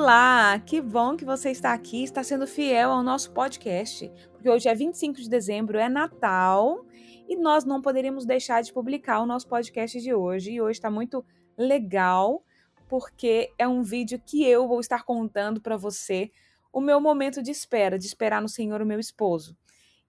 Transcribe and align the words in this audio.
Olá, 0.00 0.60
que 0.60 0.80
bom 0.80 1.16
que 1.16 1.24
você 1.24 1.50
está 1.50 1.72
aqui, 1.72 2.04
está 2.04 2.22
sendo 2.22 2.46
fiel 2.46 2.92
ao 2.92 3.02
nosso 3.02 3.32
podcast, 3.32 4.08
porque 4.30 4.48
hoje 4.48 4.68
é 4.68 4.72
25 4.72 5.20
de 5.20 5.28
dezembro, 5.28 5.76
é 5.76 5.88
Natal, 5.88 6.86
e 7.28 7.34
nós 7.34 7.64
não 7.64 7.82
poderíamos 7.82 8.24
deixar 8.24 8.62
de 8.62 8.72
publicar 8.72 9.18
o 9.18 9.26
nosso 9.26 9.48
podcast 9.48 10.00
de 10.00 10.14
hoje. 10.14 10.52
E 10.52 10.62
hoje 10.62 10.78
está 10.78 10.88
muito 10.88 11.24
legal, 11.58 12.44
porque 12.88 13.52
é 13.58 13.66
um 13.66 13.82
vídeo 13.82 14.22
que 14.24 14.46
eu 14.46 14.68
vou 14.68 14.78
estar 14.78 15.02
contando 15.02 15.60
para 15.60 15.76
você 15.76 16.30
o 16.72 16.80
meu 16.80 17.00
momento 17.00 17.42
de 17.42 17.50
espera, 17.50 17.98
de 17.98 18.06
esperar 18.06 18.40
no 18.40 18.48
Senhor 18.48 18.80
o 18.80 18.86
meu 18.86 19.00
esposo. 19.00 19.58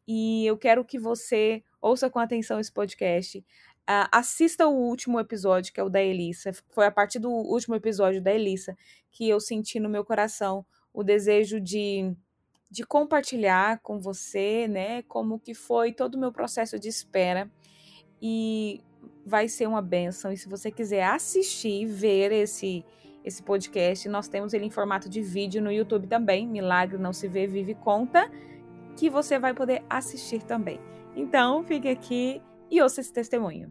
E 0.07 0.45
eu 0.45 0.55
quero 0.55 0.85
que 0.85 0.99
você 0.99 1.63
ouça 1.81 2.11
com 2.11 2.19
atenção 2.19 2.59
esse 2.59 2.71
podcast. 2.71 3.43
Uh, 3.89 4.05
assista 4.11 4.67
o 4.67 4.71
último 4.71 5.19
episódio, 5.19 5.73
que 5.73 5.79
é 5.79 5.83
o 5.83 5.89
da 5.89 5.99
Elissa. 5.99 6.51
Foi 6.69 6.85
a 6.85 6.91
partir 6.91 7.17
do 7.17 7.31
último 7.31 7.73
episódio 7.73 8.21
da 8.21 8.31
Elissa 8.31 8.77
que 9.09 9.27
eu 9.27 9.39
senti 9.39 9.79
no 9.79 9.89
meu 9.89 10.05
coração 10.05 10.63
o 10.93 11.03
desejo 11.03 11.59
de, 11.59 12.15
de 12.69 12.85
compartilhar 12.85 13.79
com 13.79 13.99
você, 13.99 14.67
né, 14.67 15.01
como 15.03 15.39
que 15.39 15.55
foi 15.55 15.91
todo 15.91 16.13
o 16.13 16.19
meu 16.19 16.31
processo 16.31 16.77
de 16.77 16.87
espera. 16.87 17.49
E 18.21 18.83
vai 19.25 19.47
ser 19.47 19.67
uma 19.67 19.81
benção. 19.81 20.31
E 20.31 20.37
se 20.37 20.47
você 20.47 20.69
quiser 20.69 21.05
assistir, 21.05 21.87
ver 21.87 22.31
esse 22.31 22.85
esse 23.23 23.43
podcast, 23.43 24.07
nós 24.07 24.27
temos 24.27 24.53
ele 24.53 24.65
em 24.65 24.69
formato 24.69 25.09
de 25.09 25.21
vídeo 25.21 25.61
no 25.61 25.71
YouTube 25.71 26.07
também, 26.07 26.47
Milagre 26.47 26.97
não 26.97 27.11
se 27.11 27.27
vê, 27.27 27.45
vive 27.47 27.75
conta, 27.75 28.31
que 28.95 29.09
você 29.09 29.37
vai 29.37 29.53
poder 29.53 29.83
assistir 29.89 30.41
também. 30.43 30.79
Então, 31.15 31.63
fique 31.63 31.89
aqui 31.89 32.41
e 32.69 32.81
ouça 32.81 33.01
esse 33.01 33.11
testemunho. 33.11 33.69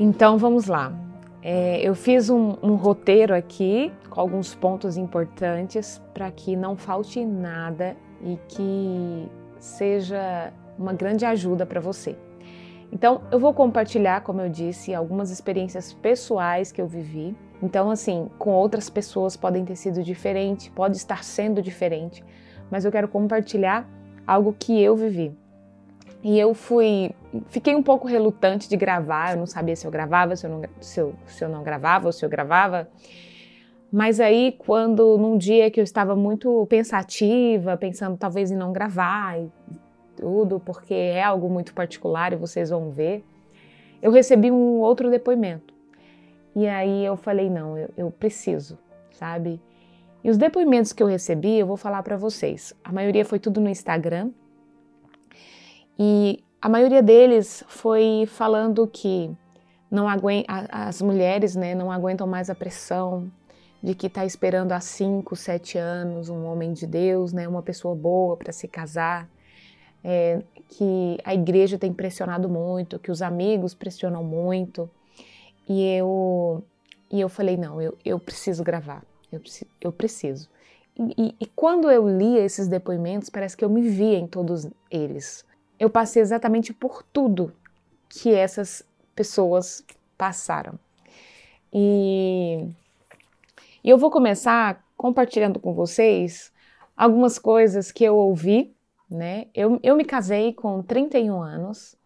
Então 0.00 0.38
vamos 0.38 0.66
lá. 0.66 0.92
É, 1.42 1.80
eu 1.80 1.94
fiz 1.94 2.30
um, 2.30 2.56
um, 2.62 2.74
roteiro 2.74 3.34
aqui 3.34 3.92
com 4.08 4.20
alguns 4.20 4.54
pontos 4.54 4.96
importantes 4.96 6.00
para 6.14 6.30
que 6.30 6.56
não 6.56 6.76
falte 6.76 7.24
nada 7.24 7.96
e 8.22 8.38
que 8.48 9.28
seja 9.58 10.52
uma 10.78 10.92
grande 10.92 11.24
ajuda 11.24 11.66
para 11.66 11.80
você. 11.80 12.16
Então, 12.90 13.22
eu 13.30 13.38
vou 13.38 13.52
compartilhar, 13.52 14.22
como 14.22 14.40
eu 14.40 14.48
disse, 14.48 14.94
algumas 14.94 15.30
experiências 15.30 15.92
pessoais 15.92 16.72
que 16.72 16.80
eu 16.80 16.86
vivi. 16.86 17.36
Então, 17.62 17.90
assim, 17.90 18.30
com 18.38 18.50
outras 18.50 18.88
pessoas 18.88 19.36
podem 19.36 19.64
ter 19.64 19.76
sido 19.76 20.02
diferente, 20.02 20.70
pode 20.70 20.96
estar 20.96 21.22
sendo 21.22 21.60
diferente, 21.60 22.24
mas 22.70 22.84
eu 22.84 22.92
quero 22.92 23.08
compartilhar 23.08 23.86
algo 24.26 24.54
que 24.58 24.80
eu 24.80 24.96
vivi. 24.96 25.36
E 26.22 26.38
eu 26.38 26.54
fui. 26.54 27.10
Fiquei 27.46 27.74
um 27.74 27.82
pouco 27.82 28.08
relutante 28.08 28.68
de 28.68 28.76
gravar, 28.76 29.32
eu 29.32 29.38
não 29.38 29.46
sabia 29.46 29.76
se 29.76 29.86
eu 29.86 29.90
gravava, 29.90 30.34
se 30.34 30.46
eu 30.46 30.50
não, 30.50 30.62
se 30.80 31.00
eu, 31.00 31.14
se 31.26 31.44
eu 31.44 31.48
não 31.48 31.62
gravava 31.62 32.06
ou 32.06 32.12
se 32.12 32.24
eu 32.24 32.28
gravava. 32.28 32.88
Mas 33.90 34.20
aí, 34.20 34.54
quando 34.58 35.16
num 35.16 35.38
dia 35.38 35.70
que 35.70 35.80
eu 35.80 35.84
estava 35.84 36.14
muito 36.14 36.66
pensativa, 36.66 37.76
pensando 37.76 38.16
talvez 38.16 38.50
em 38.50 38.56
não 38.56 38.72
gravar 38.72 39.38
e 39.40 39.50
tudo, 40.14 40.60
porque 40.60 40.92
é 40.92 41.22
algo 41.22 41.48
muito 41.48 41.72
particular 41.72 42.32
e 42.32 42.36
vocês 42.36 42.70
vão 42.70 42.90
ver, 42.90 43.24
eu 44.02 44.10
recebi 44.10 44.50
um 44.50 44.80
outro 44.80 45.10
depoimento. 45.10 45.72
E 46.54 46.66
aí 46.66 47.04
eu 47.04 47.16
falei: 47.16 47.48
não, 47.48 47.78
eu, 47.78 47.88
eu 47.96 48.10
preciso, 48.10 48.78
sabe? 49.12 49.60
E 50.22 50.28
os 50.28 50.36
depoimentos 50.36 50.92
que 50.92 51.02
eu 51.02 51.06
recebi, 51.06 51.58
eu 51.58 51.66
vou 51.66 51.76
falar 51.76 52.02
para 52.02 52.16
vocês. 52.16 52.74
A 52.84 52.92
maioria 52.92 53.24
foi 53.24 53.38
tudo 53.38 53.60
no 53.60 53.70
Instagram, 53.70 54.30
e 55.98 56.44
a 56.62 56.68
maioria 56.68 57.02
deles 57.02 57.64
foi 57.66 58.24
falando 58.26 58.86
que 58.86 59.30
não 59.90 60.06
as 60.68 61.02
mulheres 61.02 61.56
né, 61.56 61.74
não 61.74 61.90
aguentam 61.90 62.26
mais 62.26 62.48
a 62.48 62.54
pressão 62.54 63.30
de 63.82 63.94
que 63.94 64.06
está 64.06 64.24
esperando 64.24 64.72
há 64.72 64.80
5, 64.80 65.36
7 65.36 65.78
anos 65.78 66.28
um 66.28 66.44
homem 66.44 66.72
de 66.72 66.86
Deus, 66.86 67.32
né, 67.32 67.46
uma 67.46 67.62
pessoa 67.62 67.94
boa 67.94 68.36
para 68.36 68.52
se 68.52 68.66
casar, 68.66 69.28
é, 70.02 70.42
que 70.68 71.18
a 71.24 71.34
igreja 71.34 71.78
tem 71.78 71.92
pressionado 71.92 72.48
muito, 72.48 72.98
que 72.98 73.10
os 73.10 73.22
amigos 73.22 73.74
pressionam 73.74 74.22
muito. 74.24 74.90
E 75.68 75.84
eu, 75.96 76.64
e 77.10 77.20
eu 77.20 77.28
falei: 77.28 77.56
não, 77.56 77.80
eu, 77.80 77.96
eu 78.04 78.18
preciso 78.18 78.64
gravar, 78.64 79.04
eu, 79.30 79.40
eu 79.80 79.92
preciso. 79.92 80.48
E, 80.96 81.34
e, 81.40 81.46
quando 81.46 81.88
eu 81.90 82.08
lia 82.08 82.40
esses 82.44 82.66
depoimentos, 82.66 83.30
parece 83.30 83.56
que 83.56 83.64
eu 83.64 83.70
me 83.70 83.82
via 83.82 84.18
em 84.18 84.26
todos 84.26 84.66
eles 84.90 85.46
eu 85.78 85.88
passei 85.88 86.20
exatamente 86.20 86.72
por 86.72 87.02
tudo 87.02 87.52
que 88.08 88.34
essas 88.34 88.82
pessoas 89.14 89.84
passaram. 90.16 90.78
E, 91.72 92.66
e 93.88 93.90
eu 93.90 93.96
vou 93.96 94.10
começar 94.10 94.84
compartilhando 94.98 95.58
com 95.58 95.72
vocês 95.72 96.52
algumas 96.94 97.38
coisas 97.38 97.90
que 97.90 98.04
eu 98.04 98.16
ouvi, 98.16 98.76
né? 99.10 99.46
Eu, 99.54 99.80
eu 99.82 99.96
me 99.96 100.04
casei 100.04 100.52
com 100.52 100.82
31 100.82 101.40
anos, 101.40 101.96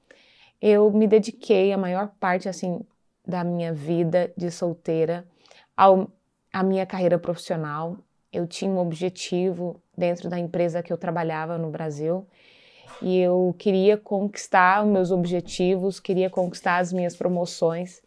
eu 0.61 0.93
me 0.93 1.09
dediquei 1.09 1.73
a 1.73 1.77
maior 1.77 2.13
parte, 2.21 2.49
assim, 2.49 2.83
da 3.27 3.43
minha 3.43 3.73
vida 3.75 4.33
de 4.37 4.49
solteira 4.49 5.27
ao, 5.77 6.09
à 6.53 6.63
minha 6.63 6.87
carreira 6.87 7.19
profissional. 7.19 7.97
Eu 8.33 8.47
tinha 8.47 8.71
um 8.71 8.79
objetivo 8.79 9.83
dentro 9.99 10.31
da 10.31 10.39
empresa 10.39 10.85
que 10.85 10.93
eu 10.93 10.97
trabalhava 10.97 11.59
no 11.59 11.69
Brasil 11.69 12.25
e 13.03 13.19
eu 13.19 13.57
queria 13.59 13.97
conquistar 13.97 14.87
meus 14.87 15.11
objetivos, 15.11 15.99
queria 15.99 16.31
conquistar 16.31 16.77
as 16.77 16.93
minhas 16.93 17.17
promoções 17.17 18.01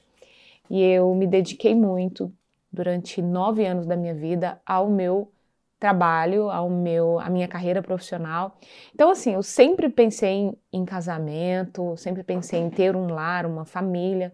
e 0.70 0.82
eu 0.82 1.14
me 1.14 1.28
dediquei 1.28 1.76
muito 1.76 2.32
durante 2.76 3.22
nove 3.22 3.66
anos 3.66 3.88
da 3.88 3.96
minha 3.96 4.14
vida 4.14 4.62
ao 4.66 4.90
meu 4.90 5.32
trabalho, 5.80 6.50
ao 6.50 6.70
meu, 6.70 7.20
à 7.20 7.30
minha 7.30 7.48
carreira 7.48 7.82
profissional. 7.82 8.58
Então, 8.94 9.10
assim, 9.10 9.34
eu 9.34 9.44
sempre 9.44 9.90
pensei 9.90 10.30
em, 10.30 10.58
em 10.72 10.86
casamento, 10.86 11.96
sempre 11.98 12.24
pensei 12.24 12.60
em 12.60 12.70
ter 12.70 12.96
um 12.96 13.08
lar, 13.14 13.46
uma 13.46 13.66
família, 13.66 14.34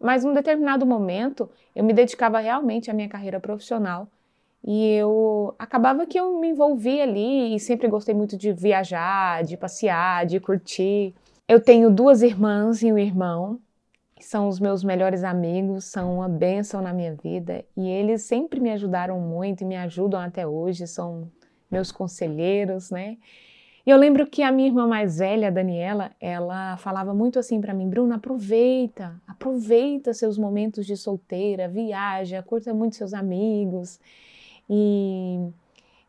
mas 0.00 0.24
num 0.24 0.32
determinado 0.32 0.86
momento 0.86 1.50
eu 1.74 1.84
me 1.84 1.92
dedicava 1.92 2.38
realmente 2.38 2.90
à 2.90 2.94
minha 2.94 3.08
carreira 3.08 3.38
profissional 3.38 4.08
e 4.64 4.92
eu 4.94 5.54
acabava 5.58 6.06
que 6.06 6.18
eu 6.18 6.38
me 6.38 6.48
envolvia 6.48 7.02
ali 7.02 7.54
e 7.54 7.60
sempre 7.60 7.88
gostei 7.88 8.14
muito 8.14 8.36
de 8.36 8.52
viajar, 8.52 9.42
de 9.42 9.56
passear, 9.56 10.26
de 10.26 10.38
curtir. 10.38 11.14
Eu 11.48 11.60
tenho 11.60 11.90
duas 11.90 12.22
irmãs 12.22 12.82
e 12.82 12.92
um 12.92 12.98
irmão, 12.98 13.58
são 14.24 14.48
os 14.48 14.60
meus 14.60 14.84
melhores 14.84 15.24
amigos, 15.24 15.84
são 15.84 16.16
uma 16.16 16.28
bênção 16.28 16.82
na 16.82 16.92
minha 16.92 17.14
vida 17.14 17.64
e 17.76 17.88
eles 17.88 18.22
sempre 18.22 18.60
me 18.60 18.70
ajudaram 18.70 19.20
muito 19.20 19.62
e 19.62 19.64
me 19.64 19.76
ajudam 19.76 20.20
até 20.20 20.46
hoje, 20.46 20.86
são 20.86 21.30
meus 21.70 21.92
conselheiros, 21.92 22.90
né? 22.90 23.16
E 23.86 23.90
eu 23.90 23.96
lembro 23.96 24.26
que 24.26 24.42
a 24.42 24.52
minha 24.52 24.68
irmã 24.68 24.86
mais 24.86 25.18
velha, 25.18 25.48
a 25.48 25.50
Daniela, 25.50 26.10
ela 26.20 26.76
falava 26.76 27.14
muito 27.14 27.38
assim 27.38 27.60
para 27.60 27.72
mim, 27.72 27.88
Bruna, 27.88 28.16
aproveita, 28.16 29.20
aproveita 29.26 30.12
seus 30.12 30.36
momentos 30.36 30.84
de 30.84 30.96
solteira, 30.96 31.66
viaja, 31.66 32.42
curta 32.42 32.74
muito 32.74 32.96
seus 32.96 33.14
amigos. 33.14 33.98
E, 34.68 35.50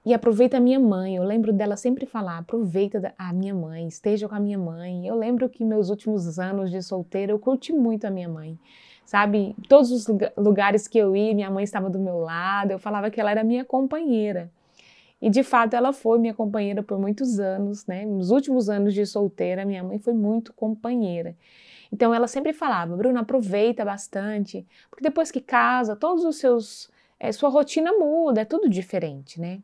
e 0.06 0.14
aproveita 0.14 0.58
a 0.58 0.60
minha 0.60 0.80
mãe. 0.80 1.16
Eu 1.16 1.24
lembro 1.24 1.54
dela 1.54 1.76
sempre 1.76 2.06
falar: 2.06 2.40
aproveita 2.40 3.14
a 3.18 3.32
minha 3.34 3.54
mãe, 3.54 3.88
esteja 3.88 4.28
com 4.28 4.36
a 4.36 4.40
minha 4.40 4.58
mãe. 4.58 5.06
Eu 5.08 5.16
lembro 5.16 5.48
que 5.50 5.64
meus 5.64 5.90
últimos 5.90 6.40
anos 6.40 6.72
de 6.72 6.82
solteira 6.82 7.32
eu 7.32 7.40
curti 7.40 7.72
muito 7.72 8.06
a 8.06 8.12
minha 8.12 8.30
mãe. 8.30 8.58
Sabe, 9.06 9.56
todos 9.68 9.92
os 9.92 10.08
lugares 10.38 10.88
que 10.88 10.98
eu 10.98 11.16
ia, 11.16 11.34
minha 11.34 11.52
mãe 11.52 11.64
estava 11.64 11.90
do 11.90 12.00
meu 12.00 12.20
lado, 12.20 12.72
eu 12.72 12.80
falava 12.80 13.10
que 13.10 13.20
ela 13.20 13.32
era 13.32 13.44
minha 13.44 13.66
companheira. 13.66 14.50
E 15.22 15.30
de 15.30 15.44
fato 15.44 15.76
ela 15.76 15.94
foi 15.94 16.18
minha 16.18 16.34
companheira 16.34 16.82
por 16.82 16.98
muitos 16.98 17.40
anos, 17.40 17.86
né? 17.86 18.06
Nos 18.06 18.32
últimos 18.32 18.70
anos 18.70 18.94
de 18.94 19.06
solteira, 19.06 19.66
minha 19.66 19.84
mãe 19.84 20.00
foi 20.00 20.14
muito 20.14 20.54
companheira. 20.54 21.36
Então 21.92 22.14
ela 22.14 22.26
sempre 22.26 22.54
falava, 22.54 22.96
Bruna, 22.96 23.20
aproveita 23.20 23.84
bastante, 23.84 24.66
porque 24.90 25.04
depois 25.04 25.30
que 25.30 25.42
casa, 25.42 25.96
todos 25.96 26.24
os 26.24 26.38
seus 26.38 26.90
é, 27.20 27.32
sua 27.32 27.50
rotina 27.50 27.92
muda, 27.94 28.42
é 28.42 28.46
tudo 28.46 28.68
diferente, 28.68 29.40
né? 29.40 29.62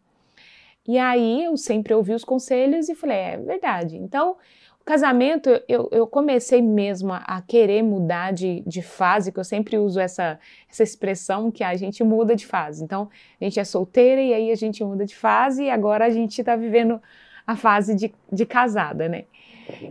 E 0.87 0.97
aí 0.97 1.43
eu 1.43 1.57
sempre 1.57 1.93
ouvi 1.93 2.13
os 2.13 2.23
conselhos 2.23 2.87
e 2.87 2.95
falei, 2.95 3.17
é 3.17 3.37
verdade. 3.37 3.97
Então, 3.97 4.37
o 4.79 4.85
casamento, 4.85 5.49
eu, 5.67 5.89
eu 5.91 6.07
comecei 6.07 6.61
mesmo 6.61 7.11
a, 7.11 7.17
a 7.17 7.41
querer 7.41 7.83
mudar 7.83 8.31
de, 8.31 8.63
de, 8.65 8.81
fase, 8.81 9.31
que 9.31 9.39
eu 9.39 9.43
sempre 9.43 9.77
uso 9.77 9.99
essa, 9.99 10.39
essa 10.69 10.83
expressão 10.83 11.51
que 11.51 11.63
a 11.63 11.75
gente 11.75 12.03
muda 12.05 12.35
de 12.35 12.45
fase. 12.45 12.83
Então, 12.83 13.09
a 13.39 13.43
gente 13.43 13.59
é 13.59 13.65
solteira 13.65 14.21
e 14.21 14.33
aí 14.33 14.49
a 14.49 14.55
gente 14.55 14.81
muda 14.83 15.05
de 15.05 15.15
fase 15.15 15.65
e 15.65 15.69
agora 15.69 16.05
a 16.05 16.09
gente 16.09 16.39
está 16.39 16.55
vivendo 16.55 17.01
a 17.45 17.55
fase 17.57 17.93
de, 17.93 18.13
de 18.31 18.45
casada, 18.45 19.09
né? 19.09 19.25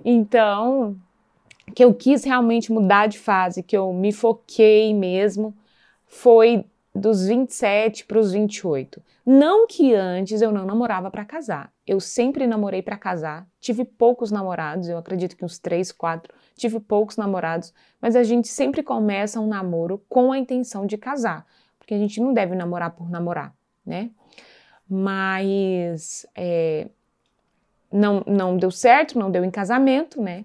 Então, 0.03 0.97
que 1.75 1.85
eu 1.85 1.93
quis 1.93 2.25
realmente 2.25 2.73
mudar 2.73 3.07
de 3.07 3.19
fase, 3.19 3.63
que 3.63 3.77
eu 3.77 3.93
me 3.93 4.13
foquei 4.13 4.95
mesmo, 4.95 5.55
foi 6.07 6.65
dos 6.97 7.27
27 7.27 8.07
para 8.07 8.19
os 8.19 8.33
28. 8.33 9.03
Não 9.25 9.67
que 9.67 9.95
antes 9.95 10.41
eu 10.41 10.51
não 10.51 10.65
namorava 10.65 11.11
para 11.11 11.25
casar. 11.25 11.73
Eu 11.87 12.01
sempre 12.01 12.47
namorei 12.47 12.83
para 12.83 12.97
casar. 12.97 13.47
Tive 13.61 13.85
poucos 13.85 14.31
namorados, 14.31 14.89
eu 14.89 14.99
acredito 14.99 15.37
que 15.37 15.45
uns 15.45 15.59
3, 15.59 15.93
4. 15.93 16.35
Tive 16.57 16.81
poucos 16.81 17.17
namorados, 17.17 17.73
mas 18.01 18.17
a 18.17 18.23
gente 18.23 18.49
sempre 18.49 18.83
começa 18.83 19.41
um 19.41 19.47
namoro 19.47 20.03
com 20.09 20.33
a 20.33 20.39
intenção 20.39 20.87
de 20.87 20.97
casar, 20.97 21.47
porque 21.79 21.95
a 21.95 21.99
gente 21.99 22.21
não 22.21 22.33
deve 22.33 22.55
namorar 22.55 22.91
por 22.91 23.11
namorar, 23.11 23.55
né? 23.85 24.11
Mas 24.89 26.27
é, 26.35 26.89
não, 27.93 28.23
não 28.27 28.57
deu 28.57 28.71
certo, 28.71 29.19
não 29.19 29.31
deu 29.31 29.45
em 29.45 29.51
casamento, 29.51 30.21
né? 30.21 30.45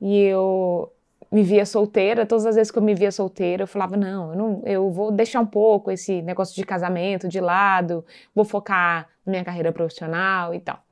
E 0.00 0.18
eu 0.22 0.92
me 1.32 1.42
via 1.42 1.64
solteira, 1.64 2.26
todas 2.26 2.44
as 2.44 2.56
vezes 2.56 2.70
que 2.70 2.78
eu 2.78 2.82
me 2.82 2.94
via 2.94 3.10
solteira, 3.10 3.62
eu 3.62 3.66
falava, 3.66 3.96
não, 3.96 4.32
eu, 4.32 4.36
não, 4.36 4.62
eu 4.66 4.90
vou 4.90 5.10
deixar 5.10 5.40
um 5.40 5.46
pouco 5.46 5.90
esse 5.90 6.20
negócio 6.20 6.54
de 6.54 6.62
casamento 6.62 7.26
de 7.26 7.40
lado, 7.40 8.04
vou 8.34 8.44
focar 8.44 9.08
na 9.24 9.30
minha 9.30 9.44
carreira 9.44 9.72
profissional 9.72 10.54
e 10.54 10.60
tal. 10.60 10.84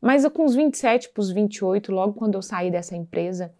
Mas 0.00 0.22
eu, 0.22 0.30
com 0.30 0.44
os 0.44 0.54
27 0.54 1.08
para 1.08 1.20
os 1.20 1.32
28, 1.32 1.90
logo 1.90 2.12
quando 2.12 2.36
eu 2.36 2.42
saí 2.42 2.70
dessa 2.70 2.94
empresa, 2.94 3.52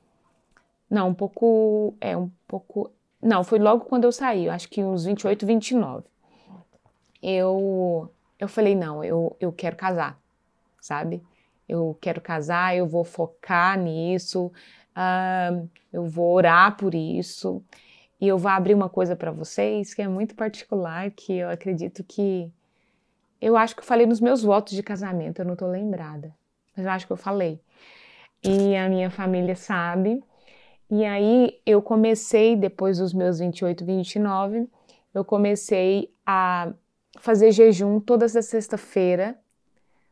não, 0.89 1.09
um 1.09 1.15
pouco, 1.15 1.97
é, 2.01 2.17
um 2.17 2.31
pouco, 2.47 2.93
não, 3.21 3.43
foi 3.43 3.59
logo 3.59 3.87
quando 3.87 4.05
eu 4.05 4.13
saí, 4.13 4.47
eu 4.47 4.53
acho 4.53 4.69
que 4.69 4.85
uns 4.85 5.05
28, 5.05 5.45
29. 5.45 6.05
Eu, 7.21 8.09
eu 8.39 8.49
falei, 8.49 8.77
não, 8.77 9.03
eu, 9.03 9.37
eu 9.41 9.53
quero 9.53 9.75
casar, 9.75 10.17
sabe? 10.81 11.23
Eu 11.69 11.97
quero 12.01 12.21
casar, 12.21 12.77
eu 12.77 12.87
vou 12.87 13.05
focar 13.05 13.79
nisso, 13.79 14.51
Uh, 14.97 15.69
eu 15.93 16.05
vou 16.05 16.35
orar 16.35 16.77
por 16.77 16.95
isso 16.95 17.63
e 18.21 18.29
eu 18.29 18.37
vou 18.37 18.51
abrir 18.51 18.75
uma 18.75 18.89
coisa 18.89 19.17
para 19.17 19.31
vocês 19.31 19.95
que 19.95 20.03
é 20.03 20.09
muito 20.09 20.35
particular, 20.35 21.11
que 21.11 21.33
eu 21.33 21.49
acredito 21.49 22.05
que 22.05 22.53
eu 23.41 23.57
acho 23.57 23.75
que 23.75 23.81
eu 23.81 23.87
falei 23.87 24.07
nos 24.07 24.21
meus 24.21 24.43
votos 24.43 24.75
de 24.75 24.83
casamento, 24.83 25.41
eu 25.41 25.47
não 25.47 25.55
estou 25.55 25.69
lembrada, 25.69 26.35
mas 26.77 26.85
eu 26.85 26.93
acho 26.93 27.07
que 27.07 27.13
eu 27.13 27.17
falei. 27.17 27.59
E 28.43 28.77
a 28.77 28.89
minha 28.89 29.11
família 29.11 29.57
sabe. 29.57 30.23
E 30.91 31.05
aí 31.05 31.59
eu 31.65 31.81
comecei 31.81 32.57
depois 32.57 32.99
dos 32.99 33.15
meus 33.15 33.39
28, 33.39 33.85
29, 33.85 34.69
eu 35.15 35.25
comecei 35.25 36.13
a 36.27 36.73
fazer 37.19 37.53
jejum 37.53 38.01
todas 38.01 38.37
as 38.37 38.47
sexta-feira 38.47 39.39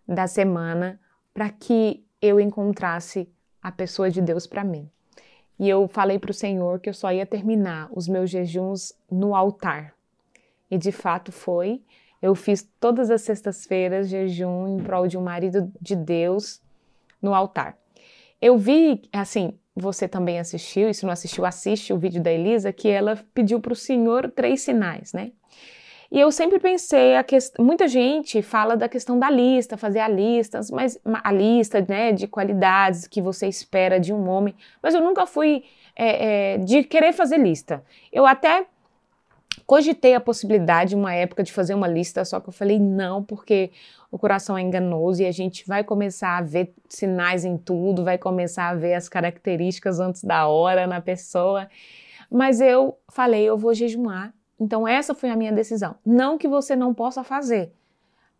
da 0.06 0.26
semana 0.26 1.00
para 1.34 1.50
que 1.50 2.04
eu 2.20 2.40
encontrasse 2.40 3.28
a 3.62 3.72
pessoa 3.72 4.10
de 4.10 4.20
Deus 4.20 4.46
para 4.46 4.64
mim. 4.64 4.88
E 5.58 5.68
eu 5.68 5.88
falei 5.88 6.18
para 6.18 6.30
o 6.30 6.34
Senhor 6.34 6.78
que 6.78 6.88
eu 6.88 6.94
só 6.94 7.12
ia 7.12 7.26
terminar 7.26 7.88
os 7.92 8.06
meus 8.06 8.30
jejuns 8.30 8.92
no 9.10 9.34
altar. 9.34 9.94
E 10.70 10.78
de 10.78 10.92
fato 10.92 11.32
foi. 11.32 11.82
Eu 12.20 12.34
fiz 12.34 12.68
todas 12.80 13.10
as 13.10 13.22
sextas-feiras 13.22 14.08
jejum 14.08 14.68
em 14.68 14.82
prol 14.82 15.08
de 15.08 15.16
um 15.18 15.22
marido 15.22 15.72
de 15.80 15.96
Deus 15.96 16.60
no 17.20 17.34
altar. 17.34 17.76
Eu 18.40 18.56
vi, 18.56 19.02
assim, 19.12 19.58
você 19.74 20.06
também 20.06 20.38
assistiu, 20.38 20.88
e 20.88 20.94
se 20.94 21.04
não 21.04 21.12
assistiu, 21.12 21.44
assiste 21.44 21.92
o 21.92 21.98
vídeo 21.98 22.22
da 22.22 22.32
Elisa, 22.32 22.72
que 22.72 22.88
ela 22.88 23.18
pediu 23.34 23.60
para 23.60 23.72
o 23.72 23.76
Senhor 23.76 24.30
três 24.30 24.62
sinais, 24.62 25.12
né? 25.12 25.32
E 26.10 26.18
eu 26.18 26.32
sempre 26.32 26.58
pensei, 26.58 27.16
a 27.16 27.22
quest... 27.22 27.54
muita 27.58 27.86
gente 27.86 28.40
fala 28.40 28.76
da 28.76 28.88
questão 28.88 29.18
da 29.18 29.28
lista, 29.28 29.76
fazer 29.76 29.98
a 29.98 30.08
lista, 30.08 30.60
mas 30.72 30.98
a 31.04 31.30
lista 31.30 31.84
né, 31.86 32.12
de 32.12 32.26
qualidades 32.26 33.06
que 33.06 33.20
você 33.20 33.46
espera 33.46 34.00
de 34.00 34.12
um 34.12 34.26
homem, 34.26 34.54
mas 34.82 34.94
eu 34.94 35.02
nunca 35.02 35.26
fui 35.26 35.64
é, 35.94 36.54
é, 36.54 36.58
de 36.58 36.82
querer 36.82 37.12
fazer 37.12 37.36
lista. 37.38 37.84
Eu 38.10 38.24
até 38.24 38.66
cogitei 39.66 40.14
a 40.14 40.20
possibilidade, 40.20 40.96
uma 40.96 41.12
época, 41.12 41.42
de 41.42 41.52
fazer 41.52 41.74
uma 41.74 41.86
lista, 41.86 42.24
só 42.24 42.40
que 42.40 42.48
eu 42.48 42.54
falei 42.54 42.78
não, 42.78 43.22
porque 43.22 43.70
o 44.10 44.18
coração 44.18 44.56
é 44.56 44.62
enganoso 44.62 45.22
e 45.22 45.26
a 45.26 45.32
gente 45.32 45.66
vai 45.66 45.84
começar 45.84 46.38
a 46.38 46.42
ver 46.42 46.72
sinais 46.88 47.44
em 47.44 47.58
tudo, 47.58 48.02
vai 48.02 48.16
começar 48.16 48.70
a 48.70 48.74
ver 48.74 48.94
as 48.94 49.10
características 49.10 50.00
antes 50.00 50.24
da 50.24 50.46
hora 50.46 50.86
na 50.86 51.02
pessoa. 51.02 51.68
Mas 52.30 52.62
eu 52.62 52.96
falei, 53.10 53.42
eu 53.44 53.58
vou 53.58 53.74
jejuar 53.74 54.32
então, 54.58 54.86
essa 54.86 55.14
foi 55.14 55.30
a 55.30 55.36
minha 55.36 55.52
decisão. 55.52 55.94
Não 56.04 56.36
que 56.36 56.48
você 56.48 56.74
não 56.74 56.92
possa 56.92 57.22
fazer, 57.22 57.72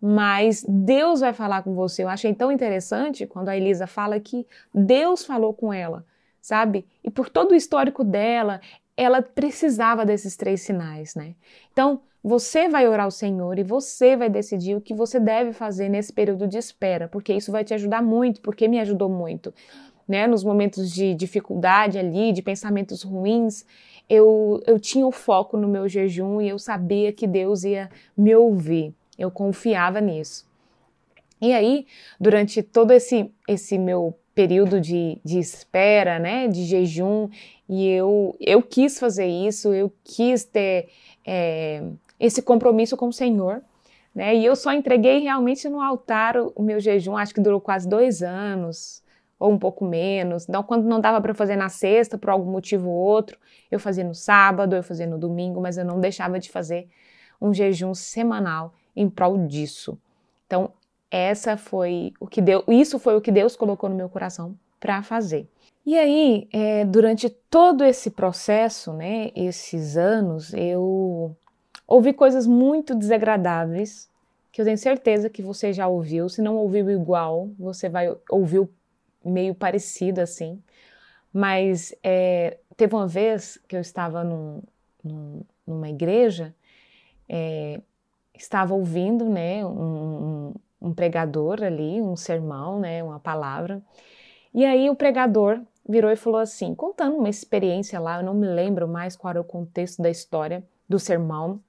mas 0.00 0.64
Deus 0.68 1.20
vai 1.20 1.32
falar 1.32 1.62
com 1.62 1.74
você. 1.74 2.02
Eu 2.02 2.08
achei 2.08 2.34
tão 2.34 2.50
interessante 2.52 3.26
quando 3.26 3.48
a 3.48 3.56
Elisa 3.56 3.86
fala 3.86 4.18
que 4.18 4.46
Deus 4.74 5.24
falou 5.24 5.52
com 5.52 5.72
ela, 5.72 6.04
sabe? 6.40 6.86
E 7.04 7.10
por 7.10 7.28
todo 7.28 7.52
o 7.52 7.54
histórico 7.54 8.04
dela, 8.04 8.60
ela 8.96 9.22
precisava 9.22 10.04
desses 10.04 10.36
três 10.36 10.62
sinais, 10.62 11.14
né? 11.14 11.34
Então, 11.72 12.00
você 12.22 12.68
vai 12.68 12.86
orar 12.88 13.04
ao 13.04 13.10
Senhor 13.10 13.58
e 13.58 13.62
você 13.62 14.16
vai 14.16 14.28
decidir 14.28 14.74
o 14.74 14.80
que 14.80 14.92
você 14.92 15.20
deve 15.20 15.52
fazer 15.52 15.88
nesse 15.88 16.12
período 16.12 16.48
de 16.48 16.58
espera, 16.58 17.08
porque 17.08 17.32
isso 17.32 17.52
vai 17.52 17.64
te 17.64 17.72
ajudar 17.74 18.02
muito, 18.02 18.40
porque 18.40 18.66
me 18.66 18.80
ajudou 18.80 19.08
muito. 19.08 19.54
Né, 20.06 20.26
nos 20.26 20.42
momentos 20.42 20.90
de 20.90 21.12
dificuldade 21.12 21.98
ali, 21.98 22.32
de 22.32 22.40
pensamentos 22.40 23.02
ruins, 23.02 23.66
eu, 24.08 24.62
eu 24.66 24.78
tinha 24.78 25.06
o 25.06 25.12
foco 25.12 25.56
no 25.56 25.68
meu 25.68 25.88
jejum 25.88 26.40
e 26.40 26.48
eu 26.48 26.58
sabia 26.58 27.12
que 27.12 27.26
Deus 27.26 27.64
ia 27.64 27.90
me 28.16 28.34
ouvir. 28.34 28.94
Eu 29.18 29.30
confiava 29.30 30.00
nisso. 30.00 30.48
E 31.40 31.52
aí, 31.52 31.86
durante 32.18 32.62
todo 32.62 32.92
esse, 32.92 33.30
esse 33.46 33.78
meu 33.78 34.14
período 34.34 34.80
de, 34.80 35.18
de 35.24 35.38
espera, 35.38 36.18
né, 36.18 36.48
de 36.48 36.64
jejum, 36.64 37.28
e 37.68 37.88
eu, 37.88 38.36
eu 38.40 38.62
quis 38.62 38.98
fazer 38.98 39.26
isso, 39.26 39.74
eu 39.74 39.92
quis 40.04 40.44
ter 40.44 40.88
é, 41.26 41.82
esse 42.18 42.40
compromisso 42.40 42.96
com 42.96 43.08
o 43.08 43.12
Senhor, 43.12 43.62
né, 44.14 44.36
e 44.36 44.44
eu 44.44 44.54
só 44.54 44.72
entreguei 44.72 45.18
realmente 45.18 45.68
no 45.68 45.80
altar 45.80 46.36
o, 46.36 46.52
o 46.54 46.62
meu 46.62 46.80
jejum, 46.80 47.16
acho 47.16 47.34
que 47.34 47.40
durou 47.40 47.60
quase 47.60 47.88
dois 47.88 48.22
anos, 48.22 49.02
ou 49.38 49.52
um 49.52 49.58
pouco 49.58 49.84
menos. 49.84 50.48
Então, 50.48 50.62
quando 50.62 50.84
não 50.84 51.00
dava 51.00 51.20
para 51.20 51.34
fazer 51.34 51.56
na 51.56 51.68
sexta, 51.68 52.18
por 52.18 52.30
algum 52.30 52.50
motivo 52.50 52.88
ou 52.88 52.96
outro, 52.96 53.38
eu 53.70 53.78
fazia 53.78 54.04
no 54.04 54.14
sábado, 54.14 54.74
eu 54.74 54.82
fazia 54.82 55.06
no 55.06 55.18
domingo, 55.18 55.60
mas 55.60 55.78
eu 55.78 55.84
não 55.84 56.00
deixava 56.00 56.38
de 56.38 56.50
fazer 56.50 56.88
um 57.40 57.54
jejum 57.54 57.94
semanal 57.94 58.74
em 58.96 59.08
prol 59.08 59.46
disso. 59.46 59.98
Então, 60.46 60.72
essa 61.10 61.56
foi 61.56 62.12
o 62.20 62.26
que 62.26 62.42
deu, 62.42 62.64
isso 62.68 62.98
foi 62.98 63.16
o 63.16 63.20
que 63.20 63.30
Deus 63.30 63.56
colocou 63.56 63.88
no 63.88 63.96
meu 63.96 64.08
coração 64.08 64.56
para 64.80 65.02
fazer. 65.02 65.48
E 65.86 65.96
aí, 65.96 66.48
é, 66.52 66.84
durante 66.84 67.30
todo 67.30 67.84
esse 67.84 68.10
processo, 68.10 68.92
né, 68.92 69.30
esses 69.34 69.96
anos, 69.96 70.52
eu 70.52 71.34
ouvi 71.86 72.12
coisas 72.12 72.46
muito 72.46 72.94
desagradáveis 72.94 74.08
que 74.52 74.60
eu 74.60 74.64
tenho 74.64 74.76
certeza 74.76 75.30
que 75.30 75.40
você 75.40 75.72
já 75.72 75.86
ouviu. 75.88 76.28
Se 76.28 76.42
não 76.42 76.56
ouviu 76.56 76.90
igual, 76.90 77.48
você 77.58 77.88
vai 77.88 78.14
ouvir 78.30 78.68
meio 79.28 79.54
parecido 79.54 80.20
assim. 80.20 80.62
Mas 81.32 81.94
é, 82.02 82.58
teve 82.76 82.94
uma 82.94 83.06
vez 83.06 83.58
que 83.68 83.76
eu 83.76 83.80
estava 83.80 84.24
num, 84.24 84.62
num, 85.04 85.42
numa 85.66 85.88
igreja, 85.88 86.54
é, 87.28 87.80
estava 88.34 88.74
ouvindo 88.74 89.24
né, 89.28 89.64
um, 89.64 90.54
um, 90.80 90.94
pregador 90.94 91.62
ali, 91.62 92.00
um 92.00 92.16
sermão, 92.16 92.80
né, 92.80 93.02
uma 93.02 93.20
palavra, 93.20 93.82
e 94.54 94.64
aí 94.64 94.88
o 94.88 94.94
pregador 94.94 95.60
virou 95.88 96.10
e 96.10 96.16
falou 96.16 96.40
assim, 96.40 96.74
contando 96.74 97.16
uma 97.16 97.28
experiência 97.28 97.98
lá, 98.00 98.18
eu 98.18 98.24
não 98.24 98.34
me 98.34 98.46
lembro 98.46 98.88
mais 98.88 99.16
qual 99.16 99.30
era 99.30 99.40
o 99.40 99.44
contexto 99.44 100.02
da 100.02 100.10
história 100.10 100.64
do 100.88 100.98
sermão, 100.98 101.60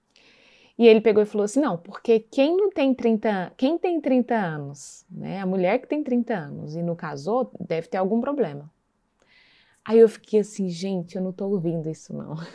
e 0.80 0.88
ele 0.88 1.02
pegou 1.02 1.22
e 1.22 1.26
falou 1.26 1.44
assim: 1.44 1.60
não, 1.60 1.78
porque 1.78 2.22
quem 2.22 2.56
não 2.56 2.72
tem 2.72 2.94
30, 2.94 3.52
quem 3.58 3.78
tem 3.78 4.00
30 4.00 4.34
anos, 4.34 5.06
né? 5.12 5.42
A 5.42 5.46
mulher 5.46 5.78
que 5.80 5.88
tem 5.88 6.02
30 6.02 6.34
anos 6.34 6.74
e 6.74 6.82
não 6.82 6.96
casou, 6.96 7.52
deve 7.60 7.90
ter 7.90 7.98
algum 7.98 8.22
problema. 8.22 8.72
Aí 9.84 10.00
eu 10.00 10.08
fiquei 10.08 10.40
assim, 10.40 10.70
gente, 10.70 11.18
eu 11.18 11.22
não 11.22 11.34
tô 11.34 11.50
ouvindo 11.50 11.90
isso, 11.90 12.16
não. 12.16 12.36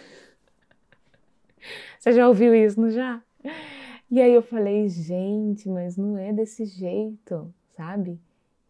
Você 2.01 2.13
já 2.13 2.27
ouviu 2.27 2.55
isso, 2.55 2.81
não 2.81 2.91
já? 2.91 3.23
E 4.11 4.23
aí 4.23 4.33
eu 4.33 4.43
falei, 4.43 4.89
gente, 4.89 5.69
mas 5.69 5.99
não 5.99 6.17
é 6.17 6.33
desse 6.33 6.65
jeito, 6.65 7.53
sabe? 7.77 8.19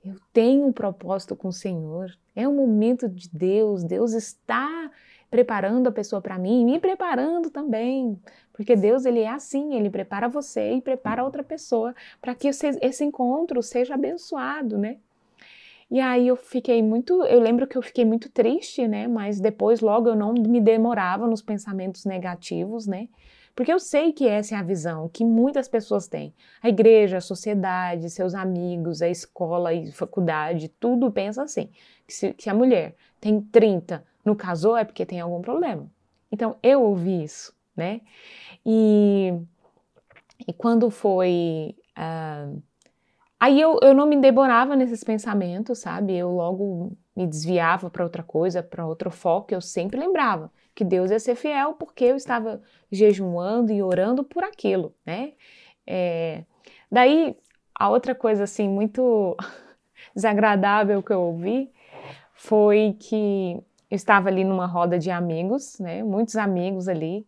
Eu 0.04 0.16
tenho 0.32 0.66
um 0.66 0.72
propósito 0.72 1.36
com 1.36 1.48
o 1.48 1.52
Senhor. 1.52 2.10
É 2.34 2.48
um 2.48 2.56
momento 2.56 3.08
de 3.08 3.28
Deus. 3.32 3.84
Deus 3.84 4.14
está 4.14 4.90
preparando 5.30 5.88
a 5.88 5.92
pessoa 5.92 6.20
para 6.22 6.38
mim 6.38 6.62
e 6.62 6.64
me 6.64 6.78
preparando 6.78 7.50
também. 7.50 8.18
Porque 8.52 8.76
Deus, 8.76 9.04
ele 9.04 9.20
é 9.20 9.28
assim, 9.28 9.74
ele 9.74 9.90
prepara 9.90 10.28
você 10.28 10.74
e 10.74 10.80
prepara 10.80 11.24
outra 11.24 11.42
pessoa 11.42 11.94
para 12.20 12.34
que 12.34 12.48
esse 12.48 13.04
encontro 13.04 13.62
seja 13.62 13.94
abençoado, 13.94 14.78
né? 14.78 14.98
E 15.90 16.00
aí 16.00 16.26
eu 16.26 16.36
fiquei 16.36 16.82
muito, 16.82 17.22
eu 17.24 17.40
lembro 17.40 17.66
que 17.66 17.76
eu 17.76 17.82
fiquei 17.82 18.04
muito 18.04 18.30
triste, 18.30 18.88
né? 18.88 19.06
Mas 19.06 19.40
depois 19.40 19.80
logo 19.80 20.08
eu 20.08 20.16
não 20.16 20.32
me 20.32 20.60
demorava 20.60 21.26
nos 21.26 21.42
pensamentos 21.42 22.04
negativos, 22.04 22.86
né? 22.86 23.08
Porque 23.54 23.72
eu 23.72 23.78
sei 23.78 24.12
que 24.12 24.26
essa 24.26 24.56
é 24.56 24.58
a 24.58 24.62
visão 24.62 25.08
que 25.08 25.24
muitas 25.24 25.68
pessoas 25.68 26.08
têm. 26.08 26.34
A 26.60 26.68
igreja, 26.68 27.18
a 27.18 27.20
sociedade, 27.20 28.10
seus 28.10 28.34
amigos, 28.34 29.00
a 29.00 29.08
escola 29.08 29.72
e 29.72 29.92
faculdade, 29.92 30.68
tudo 30.68 31.10
pensa 31.10 31.42
assim. 31.42 31.70
Que 32.06 32.12
se, 32.12 32.32
que 32.32 32.50
a 32.50 32.54
mulher 32.54 32.96
tem 33.20 33.40
30, 33.40 34.04
não 34.24 34.34
casou 34.34 34.76
é 34.76 34.84
porque 34.84 35.06
tem 35.06 35.20
algum 35.20 35.40
problema. 35.42 35.90
Então 36.30 36.56
eu 36.62 36.82
ouvi 36.82 37.22
isso, 37.22 37.54
né? 37.76 38.00
E, 38.64 39.32
e 40.46 40.52
quando 40.52 40.90
foi. 40.90 41.76
Uh, 41.96 42.62
aí 43.38 43.60
eu, 43.60 43.78
eu 43.82 43.94
não 43.94 44.06
me 44.06 44.16
deborava 44.16 44.74
nesses 44.74 45.04
pensamentos, 45.04 45.78
sabe? 45.78 46.16
Eu 46.16 46.30
logo 46.30 46.96
me 47.14 47.26
desviava 47.26 47.88
para 47.90 48.02
outra 48.02 48.22
coisa, 48.22 48.62
para 48.62 48.86
outro 48.86 49.10
foco. 49.10 49.54
Eu 49.54 49.60
sempre 49.60 49.98
lembrava 49.98 50.50
que 50.74 50.84
Deus 50.84 51.10
ia 51.10 51.20
ser 51.20 51.36
fiel 51.36 51.74
porque 51.74 52.04
eu 52.04 52.16
estava 52.16 52.60
jejuando 52.90 53.72
e 53.72 53.82
orando 53.82 54.24
por 54.24 54.42
aquilo, 54.42 54.94
né? 55.06 55.34
É, 55.86 56.44
daí, 56.90 57.36
a 57.74 57.88
outra 57.90 58.14
coisa 58.14 58.44
assim 58.44 58.68
muito 58.68 59.36
desagradável 60.14 61.02
que 61.02 61.12
eu 61.12 61.20
ouvi 61.20 61.70
foi 62.34 62.96
que 62.98 63.62
eu 63.94 63.96
estava 63.96 64.28
ali 64.28 64.44
numa 64.44 64.66
roda 64.66 64.98
de 64.98 65.10
amigos, 65.10 65.78
né? 65.78 66.02
Muitos 66.02 66.36
amigos 66.36 66.88
ali, 66.88 67.26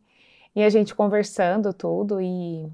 e 0.55 0.63
a 0.63 0.69
gente 0.69 0.95
conversando 0.95 1.73
tudo 1.73 2.21
e 2.21 2.69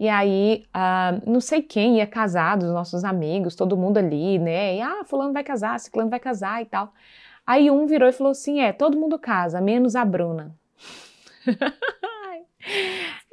e 0.00 0.08
aí, 0.08 0.64
uh, 0.68 1.28
não 1.28 1.40
sei 1.40 1.60
quem 1.60 1.96
ia 1.96 2.06
casar 2.06 2.56
dos 2.56 2.70
nossos 2.70 3.02
amigos, 3.02 3.56
todo 3.56 3.76
mundo 3.76 3.98
ali, 3.98 4.38
né? 4.38 4.76
E, 4.76 4.80
ah, 4.80 5.02
fulano 5.04 5.32
vai 5.32 5.42
casar, 5.42 5.80
ciclano 5.80 6.08
vai 6.08 6.20
casar 6.20 6.62
e 6.62 6.66
tal. 6.66 6.92
Aí 7.44 7.68
um 7.68 7.84
virou 7.84 8.08
e 8.08 8.12
falou 8.12 8.30
assim: 8.30 8.60
é, 8.60 8.72
todo 8.72 8.96
mundo 8.96 9.18
casa, 9.18 9.60
menos 9.60 9.96
a 9.96 10.04
Bruna. 10.04 10.54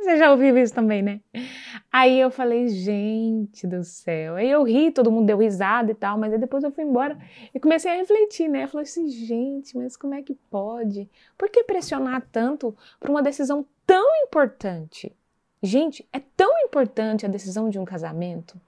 Você 0.05 0.17
já 0.17 0.31
ouviu 0.31 0.57
isso 0.57 0.73
também, 0.73 1.01
né? 1.01 1.19
Aí 1.91 2.19
eu 2.19 2.29
falei, 2.29 2.67
gente 2.67 3.65
do 3.65 3.83
céu. 3.83 4.35
Aí 4.35 4.49
eu 4.49 4.63
ri, 4.63 4.91
todo 4.91 5.11
mundo 5.11 5.25
deu 5.25 5.37
risada 5.37 5.91
e 5.91 5.95
tal, 5.95 6.17
mas 6.17 6.31
aí 6.31 6.39
depois 6.39 6.63
eu 6.63 6.71
fui 6.71 6.83
embora 6.83 7.17
e 7.53 7.59
comecei 7.59 7.91
a 7.91 7.95
refletir, 7.95 8.47
né? 8.47 8.63
Eu 8.63 8.67
falei 8.67 8.83
assim, 8.83 9.07
gente, 9.07 9.75
mas 9.75 9.97
como 9.97 10.13
é 10.13 10.21
que 10.21 10.35
pode? 10.49 11.09
Por 11.37 11.49
que 11.49 11.63
pressionar 11.63 12.27
tanto 12.31 12.75
por 12.99 13.09
uma 13.09 13.23
decisão 13.23 13.65
tão 13.85 14.05
importante? 14.23 15.11
Gente, 15.61 16.07
é 16.13 16.19
tão 16.37 16.51
importante 16.59 17.25
a 17.25 17.29
decisão 17.29 17.69
de 17.69 17.79
um 17.79 17.85
casamento 17.85 18.59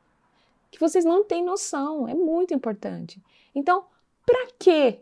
que 0.72 0.80
vocês 0.80 1.06
não 1.06 1.24
têm 1.24 1.44
noção, 1.46 2.08
é 2.08 2.14
muito 2.14 2.54
importante. 2.54 3.22
Então, 3.54 3.86
para 4.26 4.48
quê 4.58 5.00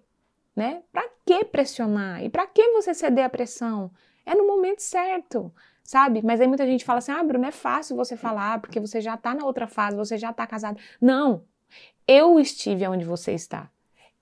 né? 0.56 0.84
Para 0.92 1.08
que 1.26 1.44
pressionar? 1.46 2.24
E 2.24 2.30
para 2.30 2.48
que 2.48 2.72
você 2.72 2.94
ceder 2.94 3.26
à 3.26 3.30
pressão? 3.30 3.92
É 4.26 4.34
no 4.34 4.48
momento 4.48 4.80
certo, 4.80 5.54
sabe? 5.86 6.22
Mas 6.26 6.42
aí 6.42 6.48
muita 6.48 6.66
gente 6.66 6.84
fala 6.84 6.98
assim: 6.98 7.12
ah, 7.12 7.24
Bruno, 7.24 7.46
é 7.46 7.52
fácil 7.52 7.96
você 7.96 8.18
falar 8.18 8.60
porque 8.60 8.80
você 8.80 9.00
já 9.00 9.14
está 9.14 9.34
na 9.34 9.46
outra 9.46 9.68
fase, 9.68 9.96
você 9.96 10.18
já 10.18 10.32
está 10.32 10.46
casado. 10.46 10.78
Não! 11.00 11.44
Eu 12.08 12.40
estive 12.40 12.88
onde 12.88 13.06
você 13.06 13.32
está. 13.32 13.70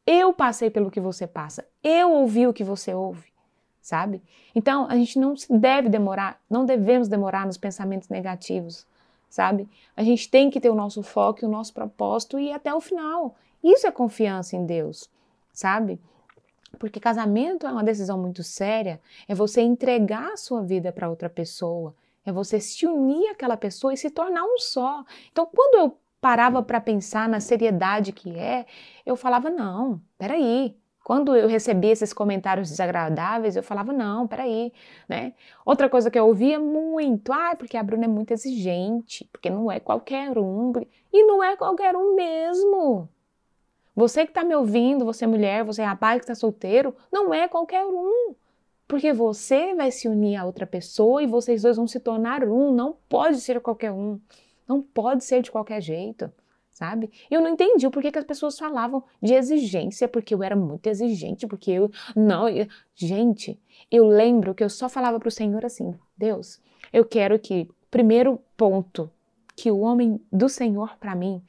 Eu 0.05 0.33
passei 0.33 0.69
pelo 0.69 0.91
que 0.91 0.99
você 0.99 1.25
passa. 1.25 1.65
Eu 1.81 2.11
ouvi 2.11 2.45
o 2.45 2.53
que 2.53 2.63
você 2.63 2.93
ouve, 2.93 3.31
sabe? 3.81 4.21
Então 4.53 4.85
a 4.87 4.95
gente 4.95 5.17
não 5.17 5.33
deve 5.49 5.89
demorar, 5.89 6.39
não 6.49 6.65
devemos 6.65 7.07
demorar 7.07 7.45
nos 7.45 7.57
pensamentos 7.57 8.09
negativos, 8.09 8.85
sabe? 9.29 9.67
A 9.95 10.03
gente 10.03 10.29
tem 10.29 10.49
que 10.49 10.59
ter 10.59 10.69
o 10.69 10.75
nosso 10.75 11.01
foco 11.01 11.45
o 11.45 11.49
nosso 11.49 11.73
propósito 11.73 12.37
e 12.37 12.49
ir 12.49 12.53
até 12.53 12.73
o 12.73 12.81
final. 12.81 13.35
Isso 13.63 13.87
é 13.87 13.91
confiança 13.91 14.57
em 14.57 14.65
Deus, 14.65 15.09
sabe? 15.53 15.99
Porque 16.79 16.99
casamento 16.99 17.67
é 17.67 17.71
uma 17.71 17.83
decisão 17.83 18.17
muito 18.17 18.43
séria, 18.43 18.99
é 19.27 19.35
você 19.35 19.61
entregar 19.61 20.33
a 20.33 20.37
sua 20.37 20.61
vida 20.61 20.91
para 20.91 21.09
outra 21.09 21.29
pessoa, 21.29 21.95
é 22.25 22.31
você 22.31 22.59
se 22.59 22.85
unir 22.85 23.29
àquela 23.29 23.57
pessoa 23.57 23.93
e 23.93 23.97
se 23.97 24.09
tornar 24.09 24.43
um 24.43 24.57
só. 24.57 25.03
Então, 25.31 25.45
quando 25.45 25.75
eu 25.75 25.97
parava 26.21 26.63
para 26.63 26.79
pensar 26.79 27.27
na 27.27 27.41
seriedade 27.41 28.13
que 28.13 28.37
é, 28.39 28.65
eu 29.05 29.15
falava: 29.15 29.49
não, 29.49 30.01
peraí. 30.17 30.75
Quando 31.03 31.35
eu 31.35 31.49
recebia 31.49 31.91
esses 31.91 32.13
comentários 32.13 32.69
desagradáveis, 32.69 33.57
eu 33.57 33.63
falava: 33.63 33.91
não, 33.91 34.25
peraí. 34.25 34.71
Né? 35.07 35.33
Outra 35.65 35.89
coisa 35.89 36.09
que 36.09 36.17
eu 36.17 36.25
ouvia 36.25 36.57
muito: 36.59 37.33
ah, 37.33 37.55
porque 37.57 37.75
a 37.75 37.83
Bruna 37.83 38.05
é 38.05 38.07
muito 38.07 38.31
exigente, 38.31 39.29
porque 39.31 39.49
não 39.49 39.69
é 39.69 39.81
qualquer 39.81 40.37
um. 40.37 40.71
E 41.11 41.23
não 41.25 41.43
é 41.43 41.57
qualquer 41.57 41.95
um 41.95 42.15
mesmo. 42.15 43.09
Você 43.95 44.25
que 44.25 44.31
está 44.31 44.43
me 44.43 44.55
ouvindo, 44.55 45.05
você 45.05 45.25
é 45.25 45.27
mulher, 45.27 45.63
você 45.63 45.81
é 45.81 45.85
rapaz 45.85 46.17
que 46.17 46.23
está 46.23 46.35
solteiro, 46.35 46.95
não 47.11 47.33
é 47.33 47.47
qualquer 47.47 47.85
um. 47.85 48.33
Porque 48.87 49.13
você 49.13 49.73
vai 49.75 49.91
se 49.91 50.07
unir 50.07 50.35
a 50.35 50.45
outra 50.45 50.65
pessoa 50.65 51.21
e 51.21 51.27
vocês 51.27 51.61
dois 51.61 51.77
vão 51.77 51.87
se 51.87 51.99
tornar 51.99 52.43
um. 52.43 52.71
Não 52.73 52.95
pode 53.07 53.39
ser 53.39 53.59
qualquer 53.61 53.91
um. 53.91 54.19
Não 54.67 54.81
pode 54.81 55.23
ser 55.23 55.41
de 55.41 55.51
qualquer 55.51 55.81
jeito, 55.81 56.31
sabe? 56.71 57.11
Eu 57.29 57.41
não 57.41 57.49
entendi 57.49 57.85
o 57.85 57.91
porquê 57.91 58.11
que 58.11 58.19
as 58.19 58.25
pessoas 58.25 58.57
falavam 58.57 59.03
de 59.21 59.33
exigência, 59.33 60.07
porque 60.07 60.33
eu 60.33 60.43
era 60.43 60.55
muito 60.55 60.87
exigente, 60.87 61.47
porque 61.47 61.71
eu. 61.71 61.91
Não, 62.15 62.49
eu, 62.49 62.67
gente, 62.95 63.59
eu 63.91 64.07
lembro 64.07 64.53
que 64.55 64.63
eu 64.63 64.69
só 64.69 64.89
falava 64.89 65.19
para 65.19 65.27
o 65.27 65.31
Senhor 65.31 65.63
assim: 65.65 65.93
Deus, 66.17 66.59
eu 66.91 67.05
quero 67.05 67.37
que, 67.39 67.69
primeiro 67.91 68.39
ponto, 68.57 69.09
que 69.55 69.71
o 69.71 69.79
homem 69.79 70.19
do 70.31 70.49
Senhor 70.49 70.97
para 70.97 71.15
mim 71.15 71.41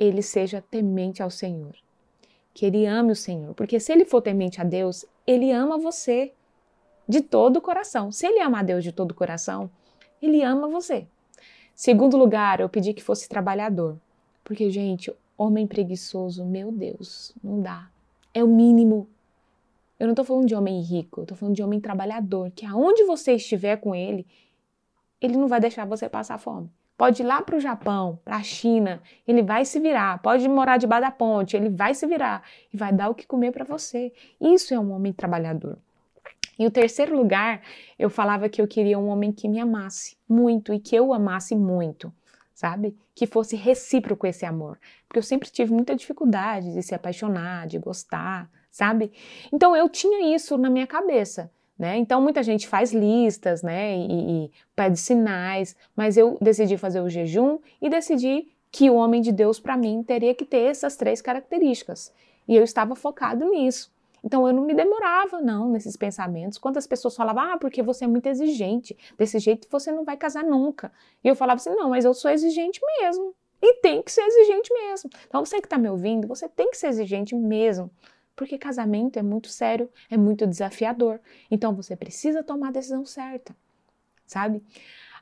ele 0.00 0.22
seja 0.22 0.64
temente 0.70 1.22
ao 1.22 1.30
Senhor. 1.30 1.76
Que 2.54 2.64
ele 2.64 2.86
ame 2.86 3.12
o 3.12 3.16
Senhor. 3.16 3.54
Porque 3.54 3.78
se 3.78 3.92
ele 3.92 4.06
for 4.06 4.22
temente 4.22 4.58
a 4.58 4.64
Deus, 4.64 5.04
ele 5.26 5.52
ama 5.52 5.76
você 5.76 6.32
de 7.06 7.20
todo 7.20 7.58
o 7.58 7.60
coração. 7.60 8.10
Se 8.10 8.26
ele 8.26 8.40
ama 8.40 8.60
a 8.60 8.62
Deus 8.62 8.82
de 8.82 8.92
todo 8.92 9.10
o 9.10 9.14
coração, 9.14 9.70
ele 10.22 10.42
ama 10.42 10.66
você. 10.66 11.06
Segundo 11.74 12.16
lugar, 12.16 12.60
eu 12.60 12.68
pedi 12.68 12.94
que 12.94 13.02
fosse 13.02 13.28
trabalhador. 13.28 13.98
Porque, 14.42 14.70
gente, 14.70 15.12
homem 15.36 15.66
preguiçoso, 15.66 16.44
meu 16.44 16.72
Deus, 16.72 17.32
não 17.44 17.60
dá. 17.60 17.90
É 18.32 18.42
o 18.42 18.48
mínimo. 18.48 19.06
Eu 19.98 20.06
não 20.06 20.12
estou 20.12 20.24
falando 20.24 20.46
de 20.46 20.54
homem 20.54 20.80
rico, 20.80 21.20
eu 21.20 21.24
estou 21.24 21.36
falando 21.36 21.54
de 21.54 21.62
homem 21.62 21.78
trabalhador, 21.78 22.50
que 22.52 22.64
aonde 22.64 23.04
você 23.04 23.34
estiver 23.34 23.76
com 23.76 23.94
ele, 23.94 24.26
ele 25.20 25.36
não 25.36 25.46
vai 25.46 25.60
deixar 25.60 25.84
você 25.84 26.08
passar 26.08 26.38
fome. 26.38 26.70
Pode 27.00 27.22
ir 27.22 27.24
lá 27.24 27.40
para 27.40 27.56
o 27.56 27.60
Japão, 27.60 28.20
para 28.22 28.36
a 28.36 28.42
China, 28.42 29.00
ele 29.26 29.42
vai 29.42 29.64
se 29.64 29.80
virar. 29.80 30.20
Pode 30.20 30.46
morar 30.46 30.76
debaixo 30.76 31.06
da 31.06 31.10
ponte, 31.10 31.56
ele 31.56 31.70
vai 31.70 31.94
se 31.94 32.06
virar 32.06 32.42
e 32.70 32.76
vai 32.76 32.92
dar 32.92 33.08
o 33.08 33.14
que 33.14 33.26
comer 33.26 33.52
para 33.52 33.64
você. 33.64 34.12
Isso 34.38 34.74
é 34.74 34.78
um 34.78 34.92
homem 34.92 35.10
trabalhador. 35.10 35.78
Em 36.58 36.66
o 36.66 36.70
terceiro 36.70 37.16
lugar, 37.16 37.62
eu 37.98 38.10
falava 38.10 38.50
que 38.50 38.60
eu 38.60 38.68
queria 38.68 38.98
um 38.98 39.08
homem 39.08 39.32
que 39.32 39.48
me 39.48 39.58
amasse 39.58 40.14
muito 40.28 40.74
e 40.74 40.78
que 40.78 40.94
eu 40.94 41.14
amasse 41.14 41.56
muito, 41.56 42.12
sabe? 42.52 42.94
Que 43.14 43.26
fosse 43.26 43.56
recíproco 43.56 44.26
esse 44.26 44.44
amor. 44.44 44.78
Porque 45.08 45.20
eu 45.20 45.22
sempre 45.22 45.48
tive 45.48 45.72
muita 45.72 45.96
dificuldade 45.96 46.70
de 46.74 46.82
se 46.82 46.94
apaixonar, 46.94 47.66
de 47.66 47.78
gostar, 47.78 48.46
sabe? 48.70 49.10
Então 49.50 49.74
eu 49.74 49.88
tinha 49.88 50.36
isso 50.36 50.58
na 50.58 50.68
minha 50.68 50.86
cabeça. 50.86 51.50
Né? 51.80 51.96
Então 51.96 52.20
muita 52.20 52.42
gente 52.42 52.68
faz 52.68 52.92
listas, 52.92 53.62
né, 53.62 53.96
e, 53.96 54.44
e 54.44 54.50
pede 54.76 54.98
sinais, 54.98 55.74
mas 55.96 56.18
eu 56.18 56.36
decidi 56.38 56.76
fazer 56.76 57.00
o 57.00 57.08
jejum 57.08 57.58
e 57.80 57.88
decidi 57.88 58.48
que 58.70 58.90
o 58.90 58.96
homem 58.96 59.22
de 59.22 59.32
Deus 59.32 59.58
para 59.58 59.78
mim 59.78 60.02
teria 60.02 60.34
que 60.34 60.44
ter 60.44 60.64
essas 60.64 60.94
três 60.94 61.22
características. 61.22 62.12
E 62.46 62.54
eu 62.54 62.62
estava 62.62 62.94
focado 62.94 63.48
nisso. 63.48 63.90
Então 64.22 64.46
eu 64.46 64.52
não 64.52 64.62
me 64.66 64.74
demorava 64.74 65.40
não 65.40 65.70
nesses 65.70 65.96
pensamentos. 65.96 66.58
Quantas 66.58 66.86
pessoas 66.86 67.16
falavam: 67.16 67.44
"Ah, 67.44 67.56
porque 67.56 67.82
você 67.82 68.04
é 68.04 68.08
muito 68.08 68.26
exigente. 68.26 68.94
Desse 69.16 69.38
jeito 69.38 69.66
você 69.70 69.90
não 69.90 70.04
vai 70.04 70.18
casar 70.18 70.44
nunca". 70.44 70.92
E 71.24 71.28
eu 71.28 71.34
falava 71.34 71.56
assim: 71.56 71.70
"Não, 71.70 71.88
mas 71.88 72.04
eu 72.04 72.12
sou 72.12 72.30
exigente 72.30 72.78
mesmo. 73.00 73.34
E 73.62 73.76
tem 73.76 74.02
que 74.02 74.12
ser 74.12 74.20
exigente 74.20 74.70
mesmo". 74.70 75.08
Então 75.26 75.42
você 75.42 75.58
que 75.58 75.66
está 75.66 75.78
me 75.78 75.88
ouvindo, 75.88 76.28
você 76.28 76.46
tem 76.46 76.70
que 76.70 76.76
ser 76.76 76.88
exigente 76.88 77.34
mesmo 77.34 77.90
porque 78.40 78.56
casamento 78.56 79.18
é 79.18 79.22
muito 79.22 79.48
sério, 79.48 79.90
é 80.10 80.16
muito 80.16 80.46
desafiador. 80.46 81.20
Então 81.50 81.74
você 81.74 81.94
precisa 81.94 82.42
tomar 82.42 82.68
a 82.68 82.70
decisão 82.70 83.04
certa, 83.04 83.54
sabe? 84.26 84.62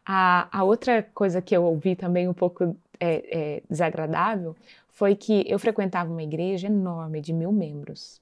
A, 0.06 0.46
a 0.56 0.62
outra 0.62 1.02
coisa 1.02 1.42
que 1.42 1.54
eu 1.54 1.64
ouvi 1.64 1.96
também 1.96 2.28
um 2.28 2.32
pouco 2.32 2.76
é, 3.00 3.56
é, 3.56 3.62
desagradável 3.68 4.54
foi 4.86 5.16
que 5.16 5.44
eu 5.48 5.58
frequentava 5.58 6.12
uma 6.12 6.22
igreja 6.22 6.68
enorme, 6.68 7.20
de 7.20 7.32
mil 7.32 7.50
membros. 7.50 8.20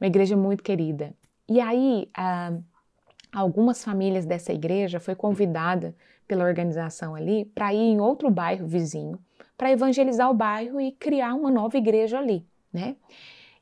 Uma 0.00 0.06
igreja 0.06 0.34
muito 0.34 0.62
querida. 0.62 1.12
E 1.46 1.60
aí, 1.60 2.08
algumas 3.30 3.84
famílias 3.84 4.24
dessa 4.24 4.50
igreja 4.50 4.98
foi 4.98 5.14
convidada 5.14 5.94
pela 6.26 6.46
organização 6.46 7.14
ali 7.14 7.44
para 7.44 7.74
ir 7.74 7.92
em 7.92 8.00
outro 8.00 8.30
bairro 8.30 8.66
vizinho, 8.66 9.18
para 9.58 9.70
evangelizar 9.70 10.30
o 10.30 10.34
bairro 10.34 10.80
e 10.80 10.90
criar 10.92 11.34
uma 11.34 11.50
nova 11.50 11.76
igreja 11.76 12.18
ali, 12.18 12.46
né? 12.72 12.96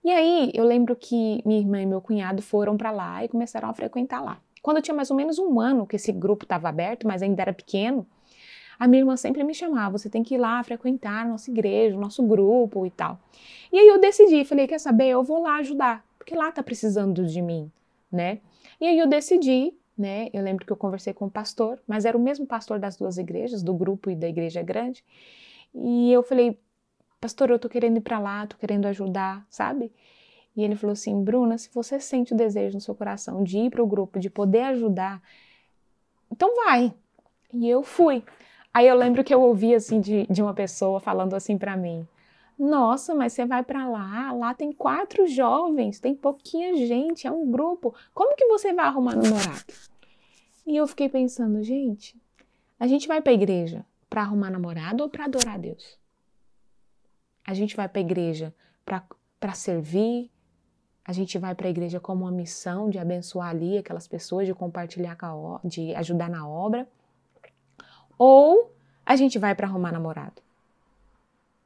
E 0.05 0.11
aí 0.11 0.51
eu 0.55 0.65
lembro 0.65 0.95
que 0.95 1.43
minha 1.45 1.61
irmã 1.61 1.81
e 1.81 1.87
meu 1.87 2.01
cunhado 2.01 2.43
foram 2.43 2.77
para 2.77 2.91
lá 2.91 3.25
e 3.25 3.29
começaram 3.29 3.69
a 3.69 3.75
frequentar 3.75 4.23
lá. 4.23 4.39
Quando 4.63 4.79
eu 4.79 4.83
tinha 4.83 4.95
mais 4.95 5.11
ou 5.11 5.17
menos 5.17 5.39
um 5.39 5.59
ano 5.59 5.87
que 5.87 5.97
esse 5.97 6.13
grupo 6.13 6.45
estava 6.45 6.69
aberto, 6.69 7.07
mas 7.07 7.23
ainda 7.23 7.43
era 7.43 7.53
pequeno, 7.53 8.07
a 8.79 8.87
minha 8.87 9.03
irmã 9.03 9.17
sempre 9.17 9.43
me 9.45 9.55
chamava, 9.55 9.97
você 9.97 10.11
tem 10.11 10.23
que 10.23 10.35
ir 10.35 10.39
lá 10.39 10.63
frequentar 10.63 11.23
a 11.23 11.29
nossa 11.29 11.51
igreja, 11.51 11.97
o 11.97 12.01
nosso 12.01 12.23
grupo 12.23 12.85
e 12.85 12.91
tal. 12.91 13.19
E 13.73 13.79
aí 13.79 13.87
eu 13.87 14.01
decidi, 14.01 14.45
falei, 14.45 14.67
quer 14.67 14.79
saber, 14.79 15.09
eu 15.09 15.23
vou 15.23 15.43
lá 15.43 15.57
ajudar, 15.57 16.05
porque 16.19 16.35
lá 16.35 16.51
tá 16.53 16.63
precisando 16.63 17.25
de 17.25 17.41
mim, 17.41 17.71
né? 18.11 18.41
E 18.81 18.87
aí 18.87 18.99
eu 18.99 19.07
decidi 19.07 19.73
né? 19.97 20.29
Eu 20.33 20.43
lembro 20.43 20.67
que 20.67 20.73
eu 20.73 20.77
conversei 20.77 21.13
com 21.13 21.27
o 21.27 21.31
pastor, 21.31 21.81
mas 21.87 22.05
era 22.05 22.17
o 22.17 22.21
mesmo 22.21 22.47
pastor 22.47 22.79
das 22.79 22.97
duas 22.97 23.17
igrejas, 23.17 23.63
do 23.63 23.73
grupo 23.73 24.11
e 24.11 24.17
da 24.17 24.29
igreja 24.29 24.63
grande. 24.63 25.05
E 25.75 26.13
eu 26.13 26.23
falei, 26.23 26.59
pastor, 27.25 27.49
eu 27.49 27.59
tô 27.59 27.71
querendo 27.71 27.97
ir 27.97 28.03
para 28.03 28.19
lá, 28.19 28.47
tô 28.47 28.55
querendo 28.59 28.85
ajudar, 28.85 29.47
sabe? 29.49 29.91
E 30.55 30.63
ele 30.63 30.77
falou 30.77 30.93
assim, 30.93 31.25
Bruna, 31.25 31.57
se 31.57 31.71
você 31.73 31.99
sente 31.99 32.35
o 32.35 32.37
desejo 32.37 32.75
no 32.75 32.83
seu 32.83 32.95
coração 32.95 33.43
de 33.43 33.57
ir 33.61 33.71
para 33.71 33.83
o 33.83 33.87
grupo, 33.87 34.21
de 34.21 34.29
poder 34.29 34.61
ajudar, 34.65 35.23
então 36.31 36.55
vai. 36.55 36.93
E 37.51 37.67
eu 37.67 37.83
fui. 37.83 38.23
Aí 38.75 38.87
eu 38.87 38.95
lembro 38.95 39.25
que 39.25 39.33
eu 39.33 39.41
ouvi 39.41 39.75
assim 39.75 40.03
de, 40.03 40.27
de 40.27 40.43
uma 40.43 40.53
pessoa 40.53 41.01
falando 41.01 41.33
assim 41.33 41.57
para 41.57 41.75
mim, 41.79 42.07
nossa, 42.59 43.15
mas 43.15 43.33
você 43.33 43.47
vai 43.47 43.63
para 43.63 43.89
lá, 43.89 44.31
lá 44.31 44.53
tem 44.53 44.71
quatro 44.71 45.27
jovens, 45.27 45.99
tem 45.99 46.15
pouquinha 46.15 46.77
gente, 46.77 47.27
é 47.27 47.31
um 47.31 47.51
grupo. 47.51 47.95
Como 48.13 48.37
que 48.37 48.45
você 48.49 48.71
vai 48.75 48.85
arrumar 48.85 49.17
namorado? 49.17 49.65
E 50.67 50.77
eu 50.77 50.87
fiquei 50.87 51.09
pensando, 51.09 51.63
gente, 51.63 52.21
a 52.79 52.87
gente 52.87 53.09
vai 53.09 53.23
para 53.23 53.33
a 53.33 53.35
igreja 53.35 53.83
para 54.11 54.21
arrumar 54.21 54.51
namorado 54.51 55.03
ou 55.03 55.09
para 55.09 55.25
adorar 55.25 55.55
a 55.55 55.59
Deus? 55.59 56.04
A 57.47 57.55
gente 57.55 57.77
vai 57.77 57.89
para 57.89 58.01
a 58.01 58.05
igreja 58.05 58.55
para 58.85 59.55
servir, 59.55 60.31
a 61.05 61.13
gente 61.13 61.39
vai 61.39 61.55
para 61.55 61.67
a 61.67 61.71
igreja 61.71 62.01
como 62.01 62.25
uma 62.25 62.33
missão 62.33 62.89
de 62.89 62.99
abençoar 62.99 63.51
ali 63.51 63.77
aquelas 63.77 64.09
pessoas, 64.09 64.47
de 64.47 64.55
compartilhar, 64.55 65.19
de 65.63 65.95
ajudar 65.95 66.31
na 66.31 66.49
obra, 66.49 66.89
ou 68.19 68.73
a 69.05 69.15
gente 69.17 69.39
vai 69.39 69.55
para 69.55 69.67
arrumar 69.67 69.93
namorado, 69.93 70.41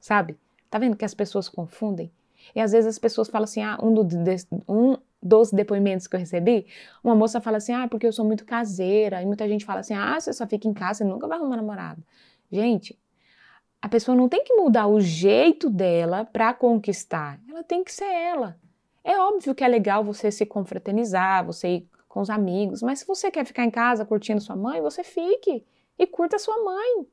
sabe? 0.00 0.36
Tá 0.68 0.78
vendo 0.78 0.96
que 0.96 1.04
as 1.04 1.14
pessoas 1.14 1.48
confundem? 1.48 2.10
E 2.54 2.60
às 2.60 2.72
vezes 2.72 2.88
as 2.88 2.98
pessoas 2.98 3.28
falam 3.28 3.44
assim, 3.44 3.62
ah, 3.62 3.78
um, 3.80 3.94
do, 3.94 4.06
um 4.68 4.96
dos 5.22 5.52
depoimentos 5.52 6.06
que 6.06 6.16
eu 6.16 6.20
recebi, 6.20 6.66
uma 7.02 7.14
moça 7.14 7.40
fala 7.40 7.58
assim, 7.58 7.72
ah, 7.72 7.86
porque 7.86 8.06
eu 8.06 8.12
sou 8.12 8.24
muito 8.24 8.44
caseira, 8.44 9.22
e 9.22 9.26
muita 9.26 9.46
gente 9.48 9.64
fala 9.64 9.80
assim, 9.80 9.94
ah, 9.94 10.18
você 10.18 10.32
só 10.32 10.46
fica 10.46 10.66
em 10.66 10.74
casa, 10.74 10.98
você 10.98 11.04
nunca 11.04 11.28
vai 11.28 11.38
arrumar 11.38 11.56
namorado. 11.56 12.02
Gente, 12.50 12.98
a 13.80 13.88
pessoa 13.88 14.16
não 14.16 14.28
tem 14.28 14.42
que 14.44 14.54
mudar 14.54 14.86
o 14.86 15.00
jeito 15.00 15.70
dela 15.70 16.24
para 16.24 16.52
conquistar, 16.52 17.40
ela 17.48 17.62
tem 17.62 17.84
que 17.84 17.92
ser 17.92 18.04
ela. 18.04 18.58
É 19.04 19.18
óbvio 19.18 19.54
que 19.54 19.64
é 19.64 19.68
legal 19.68 20.04
você 20.04 20.30
se 20.30 20.44
confraternizar, 20.44 21.44
você 21.44 21.68
ir 21.68 21.88
com 22.08 22.20
os 22.20 22.30
amigos, 22.30 22.82
mas 22.82 23.00
se 23.00 23.06
você 23.06 23.30
quer 23.30 23.44
ficar 23.44 23.64
em 23.64 23.70
casa 23.70 24.04
curtindo 24.04 24.40
sua 24.40 24.56
mãe, 24.56 24.80
você 24.80 25.04
fique 25.04 25.64
e 25.98 26.06
curta 26.06 26.38
sua 26.38 26.62
mãe. 26.64 27.06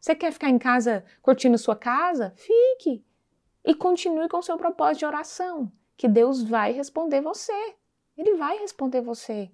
Você 0.00 0.14
quer 0.14 0.32
ficar 0.32 0.48
em 0.48 0.58
casa 0.58 1.04
curtindo 1.20 1.58
sua 1.58 1.76
casa? 1.76 2.32
Fique. 2.36 3.04
E 3.64 3.74
continue 3.74 4.28
com 4.28 4.40
seu 4.40 4.56
propósito 4.56 5.00
de 5.00 5.06
oração, 5.06 5.70
que 5.96 6.08
Deus 6.08 6.42
vai 6.42 6.72
responder 6.72 7.20
você. 7.20 7.74
Ele 8.16 8.36
vai 8.36 8.58
responder 8.58 9.02
você, 9.02 9.50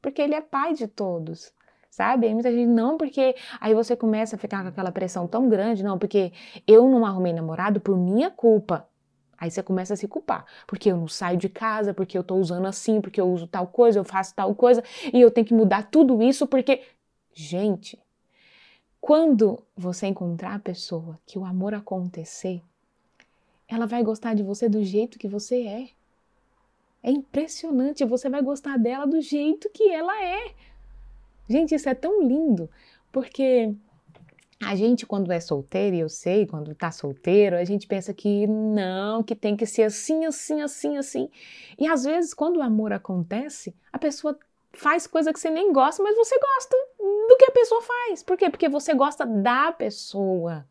porque 0.00 0.22
Ele 0.22 0.34
é 0.34 0.40
Pai 0.40 0.74
de 0.74 0.86
todos 0.86 1.52
sabe? 1.90 2.26
Aí 2.26 2.32
muita 2.32 2.50
gente, 2.50 2.68
não, 2.68 2.96
porque 2.96 3.34
aí 3.60 3.74
você 3.74 3.96
começa 3.96 4.36
a 4.36 4.38
ficar 4.38 4.62
com 4.62 4.68
aquela 4.68 4.92
pressão 4.92 5.26
tão 5.26 5.48
grande, 5.48 5.82
não, 5.82 5.98
porque 5.98 6.32
eu 6.66 6.88
não 6.88 7.04
arrumei 7.04 7.32
namorado 7.32 7.80
por 7.80 7.98
minha 7.98 8.30
culpa. 8.30 8.88
Aí 9.36 9.50
você 9.50 9.62
começa 9.62 9.94
a 9.94 9.96
se 9.96 10.06
culpar, 10.06 10.44
porque 10.66 10.90
eu 10.90 10.96
não 10.96 11.08
saio 11.08 11.38
de 11.38 11.48
casa, 11.48 11.92
porque 11.94 12.16
eu 12.16 12.22
tô 12.22 12.36
usando 12.36 12.66
assim, 12.66 13.00
porque 13.00 13.20
eu 13.20 13.30
uso 13.30 13.46
tal 13.46 13.66
coisa, 13.66 13.98
eu 13.98 14.04
faço 14.04 14.34
tal 14.34 14.54
coisa, 14.54 14.84
e 15.12 15.20
eu 15.20 15.30
tenho 15.30 15.46
que 15.46 15.54
mudar 15.54 15.90
tudo 15.90 16.22
isso 16.22 16.46
porque. 16.46 16.82
Gente, 17.32 17.98
quando 19.00 19.62
você 19.74 20.06
encontrar 20.08 20.56
a 20.56 20.58
pessoa 20.58 21.18
que 21.24 21.38
o 21.38 21.44
amor 21.44 21.72
acontecer, 21.72 22.60
ela 23.66 23.86
vai 23.86 24.02
gostar 24.02 24.34
de 24.34 24.42
você 24.42 24.68
do 24.68 24.84
jeito 24.84 25.18
que 25.18 25.28
você 25.28 25.62
é. 25.62 25.88
É 27.02 27.10
impressionante, 27.10 28.04
você 28.04 28.28
vai 28.28 28.42
gostar 28.42 28.76
dela 28.76 29.06
do 29.06 29.20
jeito 29.22 29.70
que 29.70 29.88
ela 29.88 30.22
é. 30.22 30.54
Gente, 31.50 31.74
isso 31.74 31.88
é 31.88 31.94
tão 31.96 32.22
lindo, 32.22 32.70
porque 33.10 33.74
a 34.62 34.76
gente, 34.76 35.04
quando 35.04 35.32
é 35.32 35.40
solteiro, 35.40 35.96
e 35.96 35.98
eu 35.98 36.08
sei, 36.08 36.46
quando 36.46 36.72
tá 36.76 36.92
solteiro, 36.92 37.56
a 37.56 37.64
gente 37.64 37.88
pensa 37.88 38.14
que 38.14 38.46
não, 38.46 39.20
que 39.20 39.34
tem 39.34 39.56
que 39.56 39.66
ser 39.66 39.82
assim, 39.82 40.24
assim, 40.24 40.62
assim, 40.62 40.96
assim. 40.96 41.28
E 41.76 41.88
às 41.88 42.04
vezes, 42.04 42.32
quando 42.32 42.58
o 42.58 42.62
amor 42.62 42.92
acontece, 42.92 43.74
a 43.92 43.98
pessoa 43.98 44.38
faz 44.72 45.08
coisa 45.08 45.32
que 45.32 45.40
você 45.40 45.50
nem 45.50 45.72
gosta, 45.72 46.00
mas 46.04 46.14
você 46.14 46.38
gosta 46.38 46.76
do 47.00 47.36
que 47.36 47.46
a 47.46 47.50
pessoa 47.50 47.82
faz. 47.82 48.22
Por 48.22 48.36
quê? 48.36 48.48
Porque 48.48 48.68
você 48.68 48.94
gosta 48.94 49.26
da 49.26 49.72
pessoa. 49.72 50.64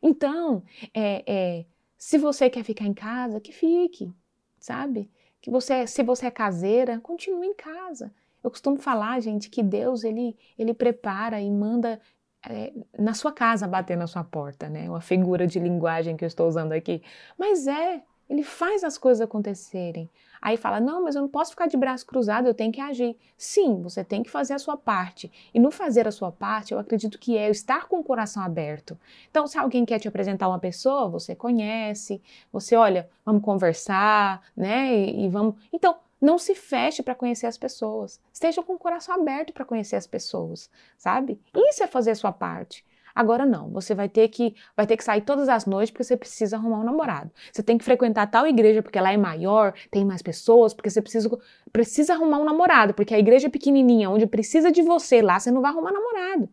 Então, 0.00 0.62
é, 0.94 1.24
é, 1.26 1.64
se 1.96 2.18
você 2.18 2.48
quer 2.48 2.62
ficar 2.62 2.84
em 2.84 2.94
casa, 2.94 3.40
que 3.40 3.50
fique, 3.50 4.12
sabe? 4.60 5.10
Que 5.40 5.50
você, 5.50 5.88
se 5.88 6.04
você 6.04 6.26
é 6.26 6.30
caseira, 6.30 7.00
continue 7.00 7.48
em 7.48 7.54
casa. 7.54 8.12
Eu 8.42 8.50
costumo 8.50 8.78
falar, 8.78 9.20
gente, 9.20 9.50
que 9.50 9.62
Deus 9.62 10.04
ele, 10.04 10.36
ele 10.58 10.72
prepara 10.72 11.40
e 11.40 11.50
manda 11.50 12.00
é, 12.48 12.72
na 12.98 13.14
sua 13.14 13.32
casa 13.32 13.66
bater 13.66 13.96
na 13.96 14.06
sua 14.06 14.24
porta, 14.24 14.68
né? 14.68 14.88
Uma 14.88 15.00
figura 15.00 15.46
de 15.46 15.58
linguagem 15.58 16.16
que 16.16 16.24
eu 16.24 16.28
estou 16.28 16.46
usando 16.46 16.72
aqui. 16.72 17.02
Mas 17.36 17.66
é, 17.66 18.02
ele 18.28 18.42
faz 18.42 18.84
as 18.84 18.98
coisas 18.98 19.20
acontecerem. 19.20 20.08
Aí 20.40 20.56
fala: 20.56 20.80
não, 20.80 21.02
mas 21.02 21.16
eu 21.16 21.22
não 21.22 21.28
posso 21.28 21.50
ficar 21.50 21.66
de 21.66 21.76
braço 21.76 22.06
cruzado, 22.06 22.46
eu 22.46 22.54
tenho 22.54 22.70
que 22.70 22.80
agir. 22.80 23.16
Sim, 23.36 23.82
você 23.82 24.04
tem 24.04 24.22
que 24.22 24.30
fazer 24.30 24.54
a 24.54 24.58
sua 24.58 24.76
parte. 24.76 25.30
E 25.52 25.58
no 25.58 25.70
fazer 25.70 26.06
a 26.06 26.12
sua 26.12 26.30
parte, 26.30 26.72
eu 26.72 26.78
acredito 26.78 27.18
que 27.18 27.36
é 27.36 27.50
estar 27.50 27.88
com 27.88 27.98
o 27.98 28.04
coração 28.04 28.42
aberto. 28.42 28.98
Então, 29.30 29.46
se 29.46 29.58
alguém 29.58 29.84
quer 29.84 29.98
te 29.98 30.06
apresentar 30.06 30.48
uma 30.48 30.58
pessoa, 30.58 31.08
você 31.08 31.34
conhece, 31.34 32.22
você 32.52 32.76
olha, 32.76 33.08
vamos 33.24 33.42
conversar, 33.42 34.42
né? 34.56 34.94
E, 34.94 35.24
e 35.24 35.28
vamos. 35.28 35.54
Então, 35.72 35.96
não 36.20 36.38
se 36.38 36.54
feche 36.54 37.02
para 37.02 37.14
conhecer 37.14 37.46
as 37.46 37.58
pessoas. 37.58 38.20
Esteja 38.32 38.62
com 38.62 38.74
o 38.74 38.78
coração 38.78 39.14
aberto 39.14 39.52
para 39.52 39.64
conhecer 39.64 39.96
as 39.96 40.06
pessoas, 40.06 40.70
sabe? 40.96 41.40
Isso 41.54 41.82
é 41.82 41.86
fazer 41.86 42.10
a 42.10 42.14
sua 42.14 42.32
parte. 42.32 42.84
Agora 43.14 43.44
não, 43.44 43.68
você 43.70 43.96
vai 43.96 44.08
ter 44.08 44.28
que 44.28 44.54
vai 44.76 44.86
ter 44.86 44.96
que 44.96 45.02
sair 45.02 45.22
todas 45.22 45.48
as 45.48 45.66
noites 45.66 45.90
porque 45.90 46.04
você 46.04 46.16
precisa 46.16 46.56
arrumar 46.56 46.78
um 46.78 46.84
namorado. 46.84 47.32
Você 47.52 47.64
tem 47.64 47.76
que 47.76 47.84
frequentar 47.84 48.28
tal 48.28 48.46
igreja 48.46 48.80
porque 48.80 49.00
lá 49.00 49.12
é 49.12 49.16
maior, 49.16 49.74
tem 49.90 50.04
mais 50.04 50.22
pessoas, 50.22 50.72
porque 50.72 50.88
você 50.88 51.02
precisa 51.02 51.28
precisa 51.72 52.14
arrumar 52.14 52.38
um 52.38 52.44
namorado, 52.44 52.94
porque 52.94 53.12
a 53.12 53.18
igreja 53.18 53.48
é 53.48 53.50
pequenininha, 53.50 54.08
onde 54.08 54.24
precisa 54.24 54.70
de 54.70 54.82
você 54.82 55.20
lá, 55.20 55.40
você 55.40 55.50
não 55.50 55.60
vai 55.60 55.72
arrumar 55.72 55.90
namorado. 55.90 56.48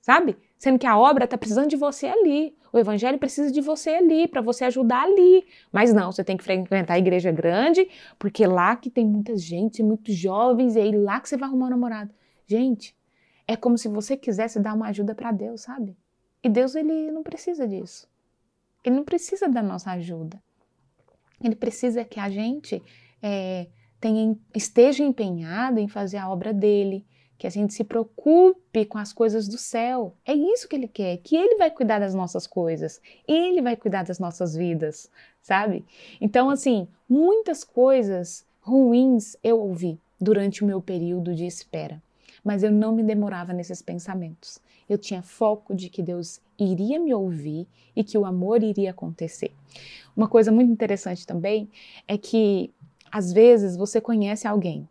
Sabe? 0.00 0.36
Sendo 0.56 0.78
que 0.78 0.86
a 0.86 0.96
obra 0.98 1.24
está 1.24 1.36
precisando 1.36 1.68
de 1.68 1.76
você 1.76 2.06
ali. 2.06 2.56
O 2.72 2.78
evangelho 2.78 3.18
precisa 3.18 3.52
de 3.52 3.60
você 3.60 3.90
ali, 3.90 4.26
para 4.26 4.40
você 4.40 4.64
ajudar 4.64 5.02
ali. 5.02 5.46
Mas 5.70 5.92
não, 5.92 6.10
você 6.10 6.24
tem 6.24 6.36
que 6.36 6.44
frequentar 6.44 6.94
a 6.94 6.98
igreja 6.98 7.30
grande, 7.30 7.86
porque 8.18 8.46
lá 8.46 8.74
que 8.74 8.88
tem 8.88 9.06
muita 9.06 9.36
gente, 9.36 9.82
muitos 9.82 10.14
jovens, 10.14 10.74
e 10.74 10.80
é 10.80 10.96
lá 10.96 11.20
que 11.20 11.28
você 11.28 11.36
vai 11.36 11.48
arrumar 11.48 11.66
um 11.66 11.70
namorado. 11.70 12.10
Gente, 12.46 12.96
é 13.46 13.56
como 13.56 13.76
se 13.76 13.88
você 13.88 14.16
quisesse 14.16 14.58
dar 14.58 14.74
uma 14.74 14.88
ajuda 14.88 15.14
para 15.14 15.30
Deus, 15.30 15.60
sabe? 15.60 15.96
E 16.42 16.48
Deus, 16.48 16.74
ele 16.74 17.10
não 17.10 17.22
precisa 17.22 17.68
disso. 17.68 18.08
Ele 18.82 18.96
não 18.96 19.04
precisa 19.04 19.48
da 19.48 19.62
nossa 19.62 19.92
ajuda. 19.92 20.42
Ele 21.42 21.54
precisa 21.54 22.04
que 22.04 22.18
a 22.18 22.30
gente 22.30 22.82
é, 23.22 23.68
tenha, 24.00 24.36
esteja 24.54 25.04
empenhado 25.04 25.78
em 25.78 25.88
fazer 25.88 26.16
a 26.16 26.28
obra 26.28 26.52
dele, 26.52 27.06
que 27.42 27.46
a 27.48 27.50
gente 27.50 27.74
se 27.74 27.82
preocupe 27.82 28.84
com 28.84 28.98
as 28.98 29.12
coisas 29.12 29.48
do 29.48 29.58
céu. 29.58 30.14
É 30.24 30.32
isso 30.32 30.68
que 30.68 30.76
ele 30.76 30.86
quer, 30.86 31.16
que 31.16 31.34
ele 31.34 31.56
vai 31.56 31.72
cuidar 31.72 31.98
das 31.98 32.14
nossas 32.14 32.46
coisas, 32.46 33.00
ele 33.26 33.60
vai 33.60 33.74
cuidar 33.74 34.04
das 34.04 34.20
nossas 34.20 34.54
vidas, 34.54 35.10
sabe? 35.40 35.84
Então, 36.20 36.48
assim, 36.48 36.86
muitas 37.08 37.64
coisas 37.64 38.46
ruins 38.60 39.36
eu 39.42 39.58
ouvi 39.58 39.98
durante 40.20 40.62
o 40.62 40.66
meu 40.68 40.80
período 40.80 41.34
de 41.34 41.44
espera, 41.44 42.00
mas 42.44 42.62
eu 42.62 42.70
não 42.70 42.94
me 42.94 43.02
demorava 43.02 43.52
nesses 43.52 43.82
pensamentos. 43.82 44.60
Eu 44.88 44.96
tinha 44.96 45.20
foco 45.20 45.74
de 45.74 45.88
que 45.88 46.00
Deus 46.00 46.40
iria 46.56 47.00
me 47.00 47.12
ouvir 47.12 47.66
e 47.96 48.04
que 48.04 48.16
o 48.16 48.24
amor 48.24 48.62
iria 48.62 48.92
acontecer. 48.92 49.50
Uma 50.16 50.28
coisa 50.28 50.52
muito 50.52 50.70
interessante 50.70 51.26
também 51.26 51.68
é 52.06 52.16
que 52.16 52.72
às 53.10 53.32
vezes 53.32 53.76
você 53.76 54.00
conhece 54.00 54.46
alguém 54.46 54.88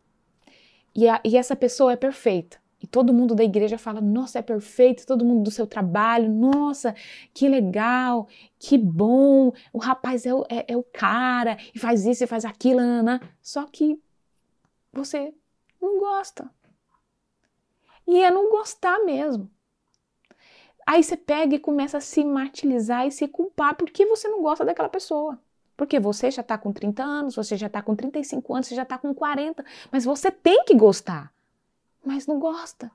e, 0.95 1.07
a, 1.07 1.21
e 1.23 1.37
essa 1.37 1.55
pessoa 1.55 1.93
é 1.93 1.95
perfeita. 1.95 2.61
E 2.81 2.87
todo 2.87 3.13
mundo 3.13 3.35
da 3.35 3.43
igreja 3.43 3.77
fala: 3.77 4.01
Nossa, 4.01 4.39
é 4.39 4.41
perfeito. 4.41 5.05
Todo 5.05 5.23
mundo 5.23 5.43
do 5.43 5.51
seu 5.51 5.67
trabalho, 5.67 6.29
nossa, 6.29 6.95
que 7.33 7.47
legal, 7.47 8.27
que 8.59 8.77
bom. 8.77 9.53
O 9.71 9.77
rapaz 9.77 10.25
é 10.25 10.33
o, 10.33 10.43
é, 10.49 10.65
é 10.67 10.77
o 10.77 10.83
cara 10.83 11.57
e 11.73 11.79
faz 11.79 12.05
isso 12.05 12.23
e 12.23 12.27
faz 12.27 12.43
aquilo, 12.43 12.81
né? 13.03 13.19
Só 13.41 13.65
que 13.65 14.01
você 14.91 15.33
não 15.81 15.99
gosta. 15.99 16.49
E 18.07 18.19
é 18.21 18.31
não 18.31 18.49
gostar 18.49 18.99
mesmo. 19.05 19.49
Aí 20.85 21.03
você 21.03 21.15
pega 21.15 21.55
e 21.55 21.59
começa 21.59 21.97
a 21.99 22.01
se 22.01 22.23
martirizar 22.25 23.07
e 23.07 23.11
se 23.11 23.27
culpar 23.27 23.75
porque 23.75 24.05
você 24.05 24.27
não 24.27 24.41
gosta 24.41 24.65
daquela 24.65 24.89
pessoa. 24.89 25.39
Porque 25.81 25.99
você 25.99 26.29
já 26.29 26.41
está 26.41 26.59
com 26.59 26.71
30 26.71 27.01
anos, 27.03 27.35
você 27.35 27.57
já 27.57 27.65
está 27.65 27.81
com 27.81 27.95
35 27.95 28.53
anos, 28.53 28.67
você 28.67 28.75
já 28.75 28.83
está 28.83 28.99
com 28.99 29.15
40, 29.15 29.65
mas 29.91 30.05
você 30.05 30.29
tem 30.29 30.63
que 30.63 30.75
gostar, 30.75 31.33
mas 32.05 32.27
não 32.27 32.39
gosta, 32.39 32.91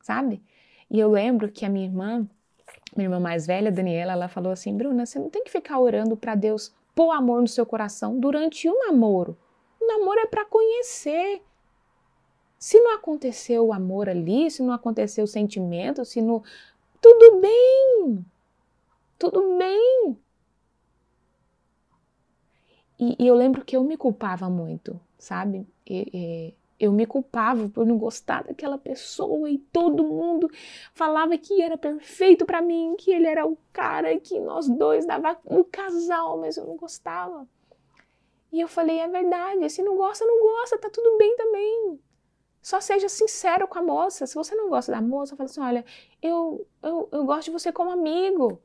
sabe? 0.00 0.40
E 0.88 1.00
eu 1.00 1.10
lembro 1.10 1.50
que 1.50 1.66
a 1.66 1.68
minha 1.68 1.84
irmã, 1.84 2.24
minha 2.96 3.06
irmã 3.06 3.18
mais 3.18 3.48
velha, 3.48 3.72
Daniela, 3.72 4.12
ela 4.12 4.28
falou 4.28 4.52
assim: 4.52 4.76
Bruna, 4.76 5.04
você 5.04 5.18
não 5.18 5.28
tem 5.28 5.42
que 5.42 5.50
ficar 5.50 5.80
orando 5.80 6.16
para 6.16 6.36
Deus 6.36 6.72
pôr 6.94 7.10
amor 7.10 7.40
no 7.40 7.48
seu 7.48 7.66
coração 7.66 8.16
durante 8.16 8.70
um 8.70 8.86
namoro. 8.86 9.36
O 9.80 9.84
namoro 9.84 10.20
é 10.20 10.26
para 10.26 10.44
conhecer, 10.44 11.42
Se 12.60 12.78
não 12.78 12.94
aconteceu 12.94 13.66
o 13.66 13.72
amor 13.72 14.08
ali, 14.08 14.48
se 14.52 14.62
não 14.62 14.72
aconteceu 14.72 15.24
o 15.24 15.26
sentimento, 15.26 16.04
se 16.04 16.22
não. 16.22 16.44
Tudo 17.00 17.40
bem! 17.40 18.24
Tudo 19.18 19.58
bem! 19.58 20.16
E, 23.02 23.16
e 23.18 23.26
eu 23.26 23.34
lembro 23.34 23.64
que 23.64 23.76
eu 23.76 23.82
me 23.82 23.96
culpava 23.96 24.48
muito, 24.48 25.00
sabe? 25.18 25.66
E, 25.84 26.08
e, 26.14 26.54
eu 26.78 26.92
me 26.92 27.04
culpava 27.04 27.68
por 27.68 27.84
não 27.84 27.98
gostar 27.98 28.44
daquela 28.44 28.78
pessoa 28.78 29.50
e 29.50 29.58
todo 29.58 30.04
mundo 30.04 30.48
falava 30.94 31.36
que 31.36 31.60
era 31.60 31.76
perfeito 31.76 32.46
para 32.46 32.62
mim, 32.62 32.94
que 32.96 33.10
ele 33.10 33.26
era 33.26 33.44
o 33.44 33.58
cara, 33.72 34.16
que 34.20 34.38
nós 34.38 34.68
dois 34.68 35.04
dava 35.04 35.36
um 35.44 35.64
casal, 35.64 36.38
mas 36.38 36.56
eu 36.56 36.64
não 36.64 36.76
gostava. 36.76 37.44
E 38.52 38.60
eu 38.60 38.68
falei, 38.68 39.00
é 39.00 39.08
verdade, 39.08 39.68
se 39.68 39.82
não 39.82 39.96
gosta, 39.96 40.24
não 40.24 40.40
gosta, 40.40 40.78
tá 40.78 40.88
tudo 40.88 41.18
bem 41.18 41.36
também. 41.36 41.98
Só 42.62 42.80
seja 42.80 43.08
sincero 43.08 43.66
com 43.66 43.80
a 43.80 43.82
moça. 43.82 44.28
Se 44.28 44.36
você 44.36 44.54
não 44.54 44.68
gosta 44.68 44.92
da 44.92 45.02
moça, 45.02 45.34
fala 45.34 45.50
assim: 45.50 45.60
olha, 45.60 45.84
eu, 46.22 46.64
eu, 46.80 47.08
eu 47.10 47.24
gosto 47.24 47.46
de 47.46 47.50
você 47.50 47.72
como 47.72 47.90
amigo. 47.90 48.62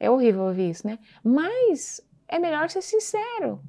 É 0.00 0.10
horrível 0.10 0.42
ouvir 0.42 0.70
isso, 0.70 0.86
né? 0.86 0.98
Mas 1.22 2.00
é 2.30 2.38
melhor 2.38 2.70
ser 2.70 2.82
sincero. 2.82 3.60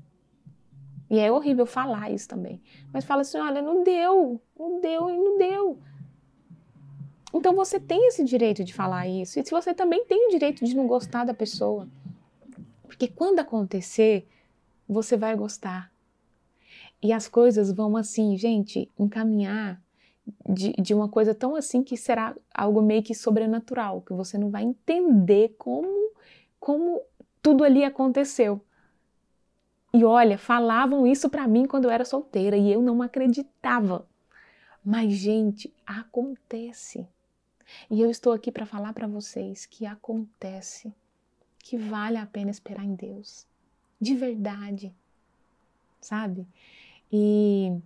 E 1.09 1.19
é 1.19 1.29
horrível 1.29 1.65
falar 1.65 2.09
isso 2.09 2.27
também. 2.27 2.61
Mas 2.93 3.03
fala 3.03 3.21
assim: 3.21 3.37
olha, 3.37 3.61
não 3.61 3.83
deu, 3.83 4.41
não 4.57 4.79
deu 4.79 5.09
e 5.09 5.17
não 5.17 5.37
deu. 5.37 5.79
Então 7.33 7.53
você 7.53 7.79
tem 7.79 8.07
esse 8.07 8.23
direito 8.23 8.63
de 8.63 8.73
falar 8.73 9.07
isso. 9.07 9.39
E 9.39 9.43
se 9.43 9.51
você 9.51 9.73
também 9.73 10.05
tem 10.05 10.27
o 10.27 10.31
direito 10.31 10.63
de 10.63 10.75
não 10.75 10.87
gostar 10.87 11.25
da 11.25 11.33
pessoa. 11.33 11.87
Porque 12.83 13.07
quando 13.07 13.39
acontecer, 13.39 14.27
você 14.87 15.17
vai 15.17 15.35
gostar. 15.35 15.91
E 17.01 17.11
as 17.11 17.27
coisas 17.27 17.71
vão 17.71 17.97
assim, 17.97 18.37
gente, 18.37 18.89
encaminhar 18.99 19.81
de, 20.47 20.73
de 20.73 20.93
uma 20.93 21.09
coisa 21.09 21.33
tão 21.33 21.55
assim 21.55 21.83
que 21.83 21.97
será 21.97 22.35
algo 22.53 22.81
meio 22.81 23.01
que 23.01 23.15
sobrenatural, 23.15 24.01
que 24.01 24.13
você 24.13 24.37
não 24.37 24.49
vai 24.49 24.63
entender 24.63 25.55
como, 25.57 26.11
como 26.59 27.01
tudo 27.41 27.63
ali 27.63 27.83
aconteceu. 27.83 28.61
E 29.93 30.05
olha, 30.05 30.37
falavam 30.37 31.05
isso 31.05 31.29
para 31.29 31.47
mim 31.47 31.65
quando 31.65 31.85
eu 31.85 31.91
era 31.91 32.05
solteira 32.05 32.55
e 32.55 32.71
eu 32.71 32.81
não 32.81 33.01
acreditava. 33.01 34.07
Mas, 34.83 35.13
gente, 35.13 35.73
acontece. 35.85 37.07
E 37.89 38.01
eu 38.01 38.09
estou 38.09 38.33
aqui 38.33 38.51
para 38.51 38.65
falar 38.65 38.93
para 38.93 39.07
vocês 39.07 39.65
que 39.65 39.85
acontece, 39.85 40.93
que 41.59 41.77
vale 41.77 42.17
a 42.17 42.25
pena 42.25 42.49
esperar 42.49 42.85
em 42.85 42.95
Deus. 42.95 43.45
De 43.99 44.15
verdade. 44.15 44.93
Sabe? 45.99 46.47
E, 47.11 47.77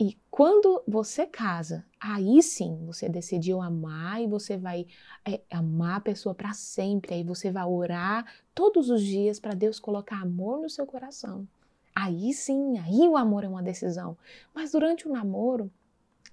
e 0.00 0.16
quando 0.30 0.82
você 0.88 1.26
casa, 1.26 1.84
aí 2.00 2.42
sim 2.42 2.86
você 2.86 3.06
decidiu 3.06 3.60
amar 3.60 4.22
e 4.22 4.26
você 4.26 4.56
vai 4.56 4.86
é, 5.28 5.42
amar 5.50 5.98
a 5.98 6.00
pessoa 6.00 6.34
para 6.34 6.54
sempre. 6.54 7.12
Aí 7.12 7.22
você 7.22 7.50
vai 7.50 7.66
orar 7.66 8.24
todos 8.54 8.88
os 8.88 9.02
dias 9.02 9.38
para 9.38 9.52
Deus 9.52 9.78
colocar 9.78 10.22
amor 10.22 10.58
no 10.58 10.70
seu 10.70 10.86
coração. 10.86 11.46
Aí 11.94 12.32
sim, 12.32 12.78
aí 12.78 13.06
o 13.06 13.14
amor 13.14 13.44
é 13.44 13.48
uma 13.48 13.62
decisão. 13.62 14.16
Mas 14.54 14.72
durante 14.72 15.06
o 15.06 15.12
namoro, 15.12 15.70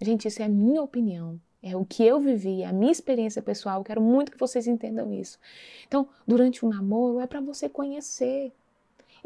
gente, 0.02 0.30
isso 0.30 0.42
é 0.42 0.48
minha 0.48 0.82
opinião. 0.82 1.38
É 1.62 1.76
o 1.76 1.84
que 1.84 2.06
eu 2.06 2.22
vivi, 2.22 2.62
é 2.62 2.68
a 2.68 2.74
minha 2.74 2.92
experiência 2.92 3.42
pessoal. 3.42 3.84
Quero 3.84 4.02
muito 4.02 4.32
que 4.32 4.40
vocês 4.40 4.66
entendam 4.66 5.12
isso. 5.12 5.38
Então, 5.86 6.08
durante 6.26 6.64
o 6.64 6.70
namoro 6.70 7.20
é 7.20 7.28
para 7.28 7.42
você 7.42 7.68
conhecer, 7.68 8.54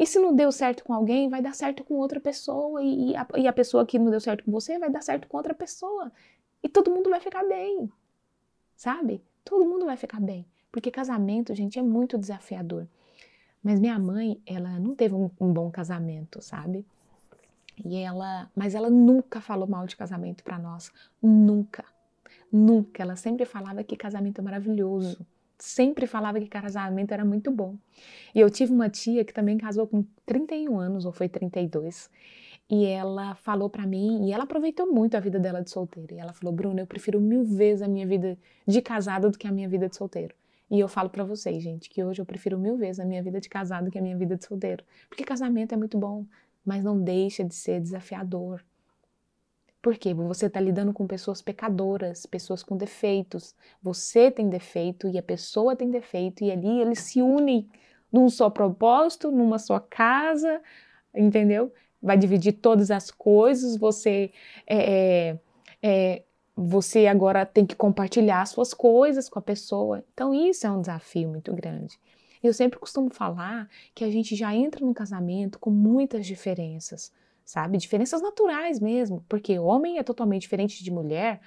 e 0.01 0.05
se 0.07 0.17
não 0.17 0.35
deu 0.35 0.51
certo 0.51 0.83
com 0.83 0.95
alguém, 0.95 1.29
vai 1.29 1.43
dar 1.43 1.53
certo 1.53 1.83
com 1.83 1.93
outra 1.93 2.19
pessoa. 2.19 2.81
E 2.81 3.15
a, 3.15 3.27
e 3.37 3.47
a 3.47 3.53
pessoa 3.53 3.85
que 3.85 3.99
não 3.99 4.09
deu 4.09 4.19
certo 4.19 4.43
com 4.43 4.51
você 4.51 4.79
vai 4.79 4.89
dar 4.89 5.03
certo 5.03 5.27
com 5.27 5.37
outra 5.37 5.53
pessoa. 5.53 6.11
E 6.63 6.67
todo 6.67 6.89
mundo 6.89 7.07
vai 7.07 7.19
ficar 7.19 7.43
bem. 7.47 7.87
Sabe? 8.75 9.23
Todo 9.45 9.63
mundo 9.63 9.85
vai 9.85 9.95
ficar 9.95 10.19
bem. 10.19 10.43
Porque 10.71 10.89
casamento, 10.89 11.53
gente, 11.53 11.77
é 11.77 11.83
muito 11.83 12.17
desafiador. 12.17 12.87
Mas 13.61 13.79
minha 13.79 13.99
mãe, 13.99 14.41
ela 14.43 14.79
não 14.79 14.95
teve 14.95 15.13
um, 15.13 15.29
um 15.39 15.53
bom 15.53 15.69
casamento, 15.69 16.41
sabe? 16.41 16.83
E 17.85 17.97
ela, 17.97 18.49
mas 18.55 18.73
ela 18.73 18.89
nunca 18.89 19.39
falou 19.39 19.67
mal 19.67 19.85
de 19.85 19.95
casamento 19.95 20.43
para 20.43 20.57
nós, 20.57 20.91
nunca. 21.21 21.85
Nunca, 22.51 23.03
ela 23.03 23.15
sempre 23.15 23.45
falava 23.45 23.83
que 23.83 23.95
casamento 23.95 24.39
é 24.39 24.43
maravilhoso, 24.43 25.23
sempre 25.63 26.07
falava 26.07 26.39
que 26.39 26.47
casamento 26.47 27.13
era 27.13 27.23
muito 27.23 27.51
bom. 27.51 27.77
E 28.33 28.39
eu 28.39 28.49
tive 28.49 28.71
uma 28.71 28.89
tia 28.89 29.23
que 29.23 29.33
também 29.33 29.57
casou 29.57 29.87
com 29.87 30.05
31 30.25 30.79
anos, 30.79 31.05
ou 31.05 31.11
foi 31.11 31.29
32, 31.29 32.09
e 32.69 32.85
ela 32.85 33.35
falou 33.35 33.69
para 33.69 33.85
mim, 33.85 34.27
e 34.27 34.31
ela 34.31 34.45
aproveitou 34.45 34.91
muito 34.91 35.15
a 35.15 35.19
vida 35.19 35.39
dela 35.39 35.61
de 35.61 35.69
solteira. 35.69 36.13
E 36.13 36.17
ela 36.17 36.33
falou: 36.33 36.53
Bruna, 36.53 36.81
eu 36.81 36.87
prefiro 36.87 37.19
mil 37.19 37.43
vezes 37.43 37.81
a 37.81 37.87
minha 37.87 38.07
vida 38.07 38.37
de 38.65 38.81
casada 38.81 39.29
do 39.29 39.37
que 39.37 39.47
a 39.47 39.51
minha 39.51 39.67
vida 39.67 39.89
de 39.89 39.95
solteiro. 39.95 40.33
E 40.69 40.79
eu 40.79 40.87
falo 40.87 41.09
para 41.09 41.25
vocês, 41.25 41.61
gente, 41.61 41.89
que 41.89 42.01
hoje 42.01 42.21
eu 42.21 42.25
prefiro 42.25 42.57
mil 42.57 42.77
vezes 42.77 43.01
a 43.01 43.05
minha 43.05 43.21
vida 43.21 43.41
de 43.41 43.49
casado 43.49 43.85
do 43.85 43.91
que 43.91 43.99
a 43.99 44.01
minha 44.01 44.17
vida 44.17 44.37
de 44.37 44.45
solteiro. 44.45 44.85
Porque 45.09 45.23
casamento 45.25 45.73
é 45.73 45.77
muito 45.77 45.97
bom, 45.97 46.25
mas 46.65 46.81
não 46.81 47.01
deixa 47.01 47.43
de 47.43 47.53
ser 47.53 47.81
desafiador. 47.81 48.63
Por 49.81 49.97
quê? 49.97 50.13
Você 50.13 50.45
está 50.45 50.59
lidando 50.59 50.93
com 50.93 51.07
pessoas 51.07 51.41
pecadoras, 51.41 52.25
pessoas 52.25 52.61
com 52.61 52.77
defeitos. 52.77 53.55
Você 53.81 54.29
tem 54.29 54.47
defeito 54.47 55.09
e 55.09 55.17
a 55.17 55.23
pessoa 55.23 55.75
tem 55.75 55.89
defeito, 55.89 56.43
e 56.43 56.51
ali 56.51 56.81
eles 56.81 56.99
se 56.99 57.21
unem 57.21 57.67
num 58.11 58.29
só 58.29 58.49
propósito, 58.49 59.31
numa 59.31 59.57
só 59.57 59.79
casa, 59.79 60.61
entendeu? 61.15 61.73
Vai 62.01 62.17
dividir 62.17 62.53
todas 62.53 62.91
as 62.91 63.09
coisas, 63.09 63.75
você 63.75 64.31
é, 64.67 65.29
é, 65.31 65.39
é, 65.81 66.23
você 66.55 67.07
agora 67.07 67.45
tem 67.45 67.65
que 67.65 67.75
compartilhar 67.75 68.45
suas 68.45 68.73
coisas 68.73 69.29
com 69.29 69.39
a 69.39 69.41
pessoa. 69.41 70.03
Então, 70.13 70.33
isso 70.33 70.67
é 70.67 70.71
um 70.71 70.81
desafio 70.81 71.29
muito 71.29 71.53
grande. 71.55 71.99
Eu 72.43 72.53
sempre 72.53 72.79
costumo 72.79 73.09
falar 73.11 73.67
que 73.95 74.03
a 74.03 74.11
gente 74.11 74.35
já 74.35 74.53
entra 74.53 74.85
no 74.85 74.93
casamento 74.93 75.57
com 75.59 75.69
muitas 75.71 76.25
diferenças 76.25 77.11
sabe? 77.51 77.77
Diferenças 77.77 78.21
naturais 78.21 78.79
mesmo, 78.79 79.25
porque 79.27 79.59
homem 79.59 79.97
é 79.97 80.03
totalmente 80.03 80.43
diferente 80.43 80.81
de 80.81 80.89
mulher, 80.89 81.41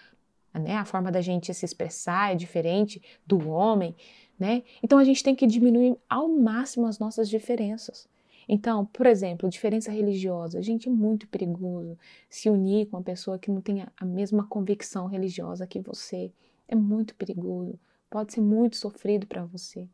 né? 0.53 0.77
A 0.77 0.85
forma 0.85 1.11
da 1.11 1.23
gente 1.23 1.53
se 1.55 1.65
expressar 1.65 2.31
é 2.31 2.35
diferente 2.35 3.01
do 3.27 3.49
homem, 3.49 3.97
né? 4.39 4.65
Então 4.83 4.99
a 4.99 5.05
gente 5.05 5.25
tem 5.25 5.35
que 5.35 5.47
diminuir 5.47 5.97
ao 6.07 6.29
máximo 6.29 6.87
as 6.87 6.99
nossas 6.99 7.27
diferenças. 7.27 8.07
Então, 8.47 8.85
por 8.85 9.07
exemplo, 9.07 9.49
diferença 9.49 9.91
religiosa. 9.91 10.59
A 10.59 10.63
gente 10.63 10.91
é 10.91 10.93
muito 10.93 11.27
perigoso 11.27 11.97
se 12.29 12.51
unir 12.51 12.85
com 12.85 12.99
uma 12.99 13.03
pessoa 13.03 13.39
que 13.39 13.51
não 13.51 13.63
tenha 13.63 13.91
a 13.97 14.05
mesma 14.05 14.47
convicção 14.47 15.07
religiosa 15.07 15.67
que 15.67 15.81
você. 15.81 16.31
É 16.69 16.75
muito 16.75 17.15
perigoso. 17.15 17.81
Pode 18.11 18.35
ser 18.35 18.43
muito 18.43 18.77
sofrido 18.77 19.27
para 19.27 19.43
você. 19.47 19.89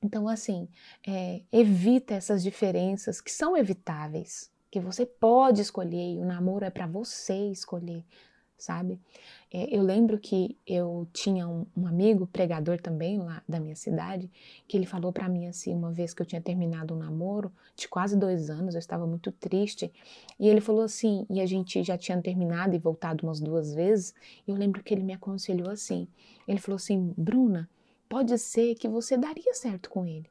Então, 0.00 0.28
assim, 0.28 0.68
é, 1.04 1.42
evita 1.50 2.14
essas 2.14 2.40
diferenças 2.40 3.20
que 3.20 3.32
são 3.32 3.56
evitáveis, 3.56 4.48
que 4.70 4.80
você 4.80 5.06
pode 5.06 5.60
escolher 5.62 6.14
e 6.14 6.18
o 6.18 6.24
namoro 6.24 6.64
é 6.64 6.70
para 6.70 6.86
você 6.86 7.50
escolher, 7.50 8.04
sabe? 8.56 9.00
É, 9.50 9.74
eu 9.74 9.82
lembro 9.82 10.18
que 10.18 10.58
eu 10.66 11.08
tinha 11.12 11.48
um, 11.48 11.64
um, 11.74 11.86
amigo 11.86 12.26
pregador 12.26 12.78
também 12.78 13.18
lá 13.18 13.42
da 13.48 13.58
minha 13.58 13.74
cidade 13.74 14.30
que 14.66 14.76
ele 14.76 14.84
falou 14.84 15.10
para 15.10 15.26
mim 15.26 15.46
assim 15.46 15.74
uma 15.74 15.90
vez 15.90 16.12
que 16.12 16.20
eu 16.20 16.26
tinha 16.26 16.40
terminado 16.40 16.94
um 16.94 16.98
namoro 16.98 17.50
de 17.74 17.88
quase 17.88 18.14
dois 18.14 18.50
anos, 18.50 18.74
eu 18.74 18.78
estava 18.78 19.06
muito 19.06 19.32
triste 19.32 19.90
e 20.38 20.48
ele 20.48 20.60
falou 20.60 20.82
assim 20.82 21.24
e 21.30 21.40
a 21.40 21.46
gente 21.46 21.82
já 21.82 21.96
tinha 21.96 22.20
terminado 22.20 22.74
e 22.74 22.78
voltado 22.78 23.24
umas 23.24 23.40
duas 23.40 23.74
vezes. 23.74 24.14
Eu 24.46 24.54
lembro 24.54 24.82
que 24.82 24.92
ele 24.92 25.02
me 25.02 25.14
aconselhou 25.14 25.70
assim. 25.70 26.06
Ele 26.46 26.58
falou 26.58 26.76
assim, 26.76 27.14
Bruna, 27.16 27.70
pode 28.08 28.36
ser 28.38 28.74
que 28.74 28.88
você 28.88 29.16
daria 29.16 29.54
certo 29.54 29.88
com 29.88 30.06
ele, 30.06 30.28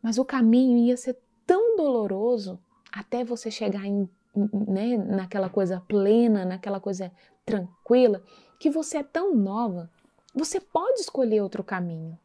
mas 0.00 0.18
o 0.18 0.24
caminho 0.24 0.78
ia 0.78 0.96
ser 0.96 1.18
tão 1.46 1.76
doloroso 1.76 2.60
até 2.92 3.24
você 3.24 3.50
chegar 3.50 3.86
em, 3.86 4.08
né, 4.34 4.96
naquela 4.96 5.48
coisa 5.48 5.80
plena, 5.80 6.44
naquela 6.44 6.78
coisa 6.78 7.10
tranquila, 7.44 8.22
que 8.60 8.70
você 8.70 8.98
é 8.98 9.02
tão 9.02 9.34
nova, 9.34 9.90
você 10.34 10.60
pode 10.60 11.00
escolher 11.00 11.42
outro 11.42 11.64
caminho. 11.64 12.18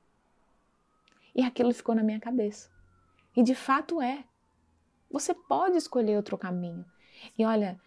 E 1.34 1.44
aquilo 1.44 1.74
ficou 1.74 1.96
na 1.96 2.04
minha 2.04 2.20
cabeça. 2.20 2.70
E 3.36 3.44
de 3.44 3.56
fato 3.56 4.02
é. 4.02 4.24
Você 5.10 5.34
pode 5.34 5.78
escolher 5.78 6.18
outro 6.18 6.38
caminho. 6.38 6.86
E 7.38 7.46
olha, 7.46 7.80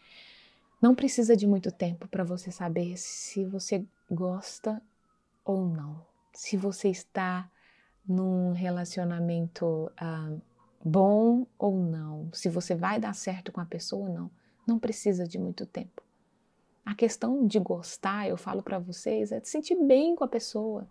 não 0.81 0.95
precisa 0.95 1.37
de 1.37 1.47
muito 1.47 1.71
tempo 1.71 2.09
para 2.09 2.25
você 2.25 2.51
saber 2.51 2.97
se 2.97 3.45
você 3.45 3.85
gosta 4.11 4.81
ou 5.45 5.67
não. 5.67 6.07
Se 6.33 6.57
você 6.57 6.89
está 6.89 7.51
num 8.07 8.53
relacionamento 8.53 9.91
ah, 9.97 10.33
bom 10.85 11.47
ou 11.59 11.77
não, 11.77 12.29
se 12.33 12.49
você 12.49 12.75
vai 12.75 12.99
dar 12.99 13.15
certo 13.15 13.53
com 13.53 13.61
a 13.61 13.67
pessoa 13.67 14.09
ou 14.09 14.15
não, 14.15 14.31
não 14.67 14.79
precisa 14.79 15.27
de 15.27 15.39
muito 15.39 15.67
tempo. 15.67 16.03
A 16.85 16.95
questão 16.95 17.47
de 17.47 17.59
gostar, 17.59 18.29
eu 18.29 18.37
falo 18.37 18.63
para 18.63 18.79
vocês, 18.79 19.31
é 19.33 19.41
de 19.41 19.49
sentir 19.49 19.77
bem 19.77 20.17
com 20.17 20.25
a 20.25 20.29
pessoa. 20.29 20.87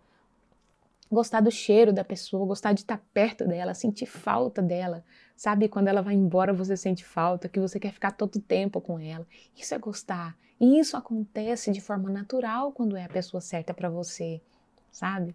gostar 1.10 1.40
do 1.40 1.50
cheiro 1.50 1.92
da 1.92 2.04
pessoa, 2.04 2.46
gostar 2.46 2.72
de 2.72 2.80
estar 2.82 3.02
perto 3.12 3.44
dela, 3.46 3.74
sentir 3.74 4.06
falta 4.06 4.62
dela. 4.62 5.04
Sabe 5.36 5.68
quando 5.68 5.88
ela 5.88 6.02
vai 6.02 6.14
embora 6.14 6.52
você 6.52 6.76
sente 6.76 7.04
falta, 7.04 7.48
que 7.48 7.58
você 7.58 7.80
quer 7.80 7.92
ficar 7.92 8.12
todo 8.12 8.40
tempo 8.40 8.80
com 8.80 8.98
ela. 8.98 9.26
Isso 9.56 9.74
é 9.74 9.78
gostar. 9.78 10.36
E 10.60 10.78
isso 10.78 10.96
acontece 10.96 11.72
de 11.72 11.80
forma 11.80 12.08
natural 12.10 12.70
quando 12.70 12.96
é 12.96 13.04
a 13.04 13.08
pessoa 13.08 13.40
certa 13.40 13.74
para 13.74 13.88
você, 13.90 14.40
sabe? 14.92 15.34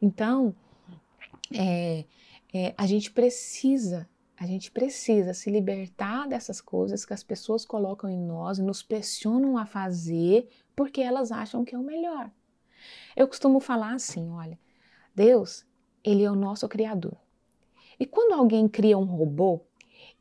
Então, 0.00 0.54
é, 1.52 2.04
é, 2.52 2.74
a 2.76 2.86
gente 2.86 3.10
precisa, 3.10 4.08
a 4.36 4.46
gente 4.46 4.70
precisa 4.70 5.34
se 5.34 5.50
libertar 5.50 6.26
dessas 6.28 6.60
coisas 6.60 7.04
que 7.04 7.12
as 7.12 7.22
pessoas 7.22 7.64
colocam 7.64 8.08
em 8.08 8.20
nós, 8.20 8.58
nos 8.58 8.82
pressionam 8.82 9.58
a 9.58 9.66
fazer 9.66 10.48
porque 10.74 11.00
elas 11.00 11.30
acham 11.30 11.64
que 11.64 11.74
é 11.74 11.78
o 11.78 11.82
melhor. 11.82 12.30
Eu 13.16 13.26
costumo 13.26 13.60
falar 13.60 13.94
assim, 13.94 14.30
olha, 14.30 14.58
Deus, 15.14 15.66
ele 16.04 16.22
é 16.22 16.30
o 16.30 16.36
nosso 16.36 16.68
criador. 16.68 17.16
E 17.98 18.06
quando 18.06 18.32
alguém 18.32 18.68
cria 18.68 18.96
um 18.96 19.04
robô, 19.04 19.60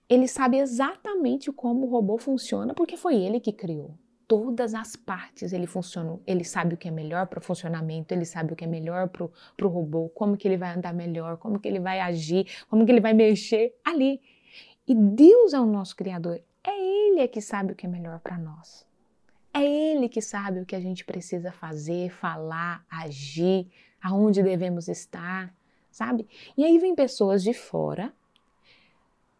ele 0.09 0.27
sabe 0.27 0.57
exatamente 0.57 1.51
como 1.51 1.85
o 1.85 1.89
robô 1.89 2.17
funciona, 2.17 2.73
porque 2.73 2.97
foi 2.97 3.15
ele 3.15 3.39
que 3.39 3.51
criou. 3.51 3.97
Todas 4.27 4.73
as 4.73 4.95
partes 4.95 5.53
ele 5.53 5.65
funciona, 5.65 6.19
ele 6.27 6.43
sabe 6.43 6.73
o 6.73 6.77
que 6.77 6.87
é 6.87 6.91
melhor 6.91 7.27
para 7.27 7.39
o 7.39 7.41
funcionamento, 7.41 8.13
ele 8.13 8.25
sabe 8.25 8.51
o 8.51 8.55
que 8.55 8.65
é 8.65 8.67
melhor 8.67 9.07
para 9.07 9.23
o 9.23 9.69
robô, 9.69 10.09
como 10.09 10.35
que 10.35 10.47
ele 10.47 10.57
vai 10.57 10.75
andar 10.75 10.93
melhor, 10.93 11.37
como 11.37 11.59
que 11.59 11.67
ele 11.67 11.79
vai 11.79 12.01
agir, 12.01 12.45
como 12.69 12.85
que 12.85 12.91
ele 12.91 12.99
vai 12.99 13.13
mexer 13.13 13.73
ali. 13.85 14.19
E 14.85 14.93
Deus 14.93 15.53
é 15.53 15.59
o 15.59 15.65
nosso 15.65 15.95
Criador, 15.95 16.41
é 16.63 16.77
Ele 16.77 17.21
é 17.21 17.27
que 17.27 17.41
sabe 17.41 17.71
o 17.71 17.75
que 17.75 17.85
é 17.85 17.89
melhor 17.89 18.19
para 18.19 18.37
nós. 18.37 18.85
É 19.53 19.63
Ele 19.63 20.09
que 20.09 20.21
sabe 20.21 20.59
o 20.59 20.65
que 20.65 20.75
a 20.75 20.79
gente 20.79 21.05
precisa 21.05 21.51
fazer, 21.51 22.09
falar, 22.09 22.85
agir, 22.89 23.67
aonde 24.01 24.43
devemos 24.43 24.87
estar, 24.87 25.53
sabe? 25.89 26.27
E 26.57 26.63
aí 26.63 26.77
vem 26.77 26.93
pessoas 26.93 27.41
de 27.41 27.53
fora, 27.53 28.13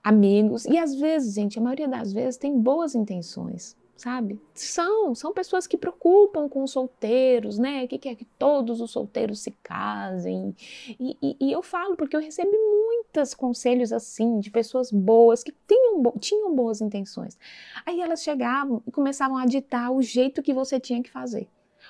amigos, 0.04 0.66
e 0.66 0.78
às 0.78 0.96
vezes, 0.96 1.36
gente, 1.36 1.60
a 1.60 1.62
maioria 1.62 1.88
das 1.88 2.14
vezes 2.14 2.38
tem 2.38 2.58
boas 2.58 2.96
intenções, 2.96 3.76
sabe? 3.98 4.40
São, 4.54 5.14
são 5.14 5.34
pessoas 5.34 5.68
que 5.68 5.78
preocupam 5.78 6.48
com 6.48 6.64
os 6.64 6.72
solteiros, 6.72 7.58
né? 7.58 7.86
Que 7.88 7.98
quer 7.98 8.16
que 8.16 8.24
todos 8.24 8.80
os 8.80 8.92
solteiros 8.92 9.40
se 9.40 9.52
casem. 9.64 10.56
E, 11.00 11.18
e, 11.22 11.38
e 11.42 11.52
eu 11.52 11.62
falo 11.62 11.98
porque 11.98 12.16
eu 12.16 12.22
recebi 12.22 12.56
muitos 12.56 13.34
conselhos 13.34 13.92
assim, 13.92 14.40
de 14.40 14.50
pessoas 14.50 14.92
boas, 14.92 15.44
que 15.44 15.54
tinham, 15.68 16.14
tinham 16.20 16.56
boas 16.56 16.80
intenções. 16.80 17.38
Aí 17.86 18.00
elas 18.00 18.24
chegavam 18.24 18.82
e 18.88 18.92
começavam 18.92 19.38
a 19.38 19.46
ditar 19.46 19.92
o 19.92 20.02
jeito 20.02 20.42
que 20.42 20.54
você 20.54 20.80
tinha 20.80 21.04
que 21.04 21.10
fazer, 21.10 21.48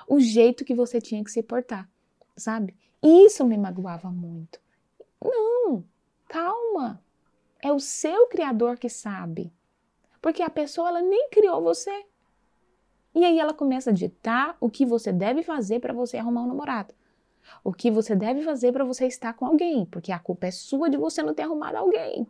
o 0.08 0.20
jeito 0.20 0.66
que 0.66 0.74
você 0.74 1.00
tinha 1.00 1.24
que 1.24 1.30
se 1.32 1.44
portar 1.44 1.88
sabe? 2.38 2.76
Isso 3.04 3.46
me 3.46 3.58
magoava 3.58 4.10
muito. 4.10 4.60
Não, 5.24 5.84
calma. 6.28 7.02
É 7.62 7.72
o 7.72 7.80
seu 7.80 8.28
criador 8.28 8.78
que 8.78 8.88
sabe. 8.88 9.52
Porque 10.28 10.44
a 10.44 10.50
pessoa 10.50 10.90
ela 10.90 11.02
nem 11.02 11.30
criou 11.30 11.62
você. 11.62 12.04
E 13.16 13.24
aí 13.24 13.40
ela 13.40 13.54
começa 13.54 13.92
a 13.92 13.94
ditar 13.94 14.58
o 14.60 14.70
que 14.70 14.86
você 14.86 15.14
deve 15.14 15.42
fazer 15.42 15.80
para 15.80 15.94
você 15.94 16.18
arrumar 16.18 16.42
um 16.42 16.48
namorado. 16.48 16.94
O 17.64 17.72
que 17.72 17.90
você 17.90 18.14
deve 18.14 18.42
fazer 18.42 18.74
para 18.74 18.84
você 18.84 19.08
estar 19.08 19.32
com 19.36 19.46
alguém, 19.46 19.86
porque 19.86 20.12
a 20.12 20.20
culpa 20.20 20.48
é 20.48 20.52
sua 20.52 20.90
de 20.90 20.98
você 20.98 21.24
não 21.24 21.34
ter 21.34 21.44
arrumado 21.44 21.78
alguém. 21.78 22.28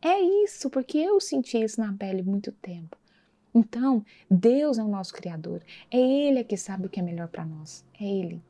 É 0.00 0.18
isso, 0.18 0.70
porque 0.70 0.96
eu 0.96 1.20
senti 1.20 1.62
isso 1.62 1.78
na 1.78 1.92
pele 1.92 2.22
muito 2.22 2.52
tempo. 2.52 2.96
Então, 3.54 4.02
Deus 4.30 4.78
é 4.78 4.82
o 4.82 4.88
nosso 4.88 5.12
criador. 5.12 5.60
É 5.90 5.98
ele 5.98 6.42
que 6.42 6.56
sabe 6.56 6.86
o 6.86 6.88
que 6.88 7.00
é 7.00 7.02
melhor 7.02 7.28
para 7.28 7.44
nós. 7.44 7.84
É 8.00 8.04
ele. 8.04 8.42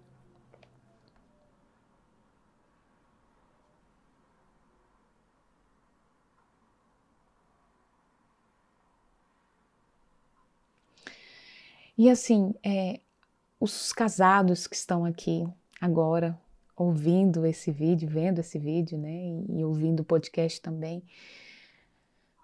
E 11.98 12.08
assim, 12.08 12.54
é, 12.62 13.00
os 13.58 13.92
casados 13.92 14.68
que 14.68 14.76
estão 14.76 15.04
aqui 15.04 15.44
agora, 15.80 16.40
ouvindo 16.76 17.44
esse 17.44 17.72
vídeo, 17.72 18.08
vendo 18.08 18.38
esse 18.38 18.56
vídeo, 18.56 18.96
né, 18.96 19.44
e, 19.48 19.64
ouvindo 19.64 20.00
o 20.00 20.04
podcast 20.04 20.60
também, 20.60 21.02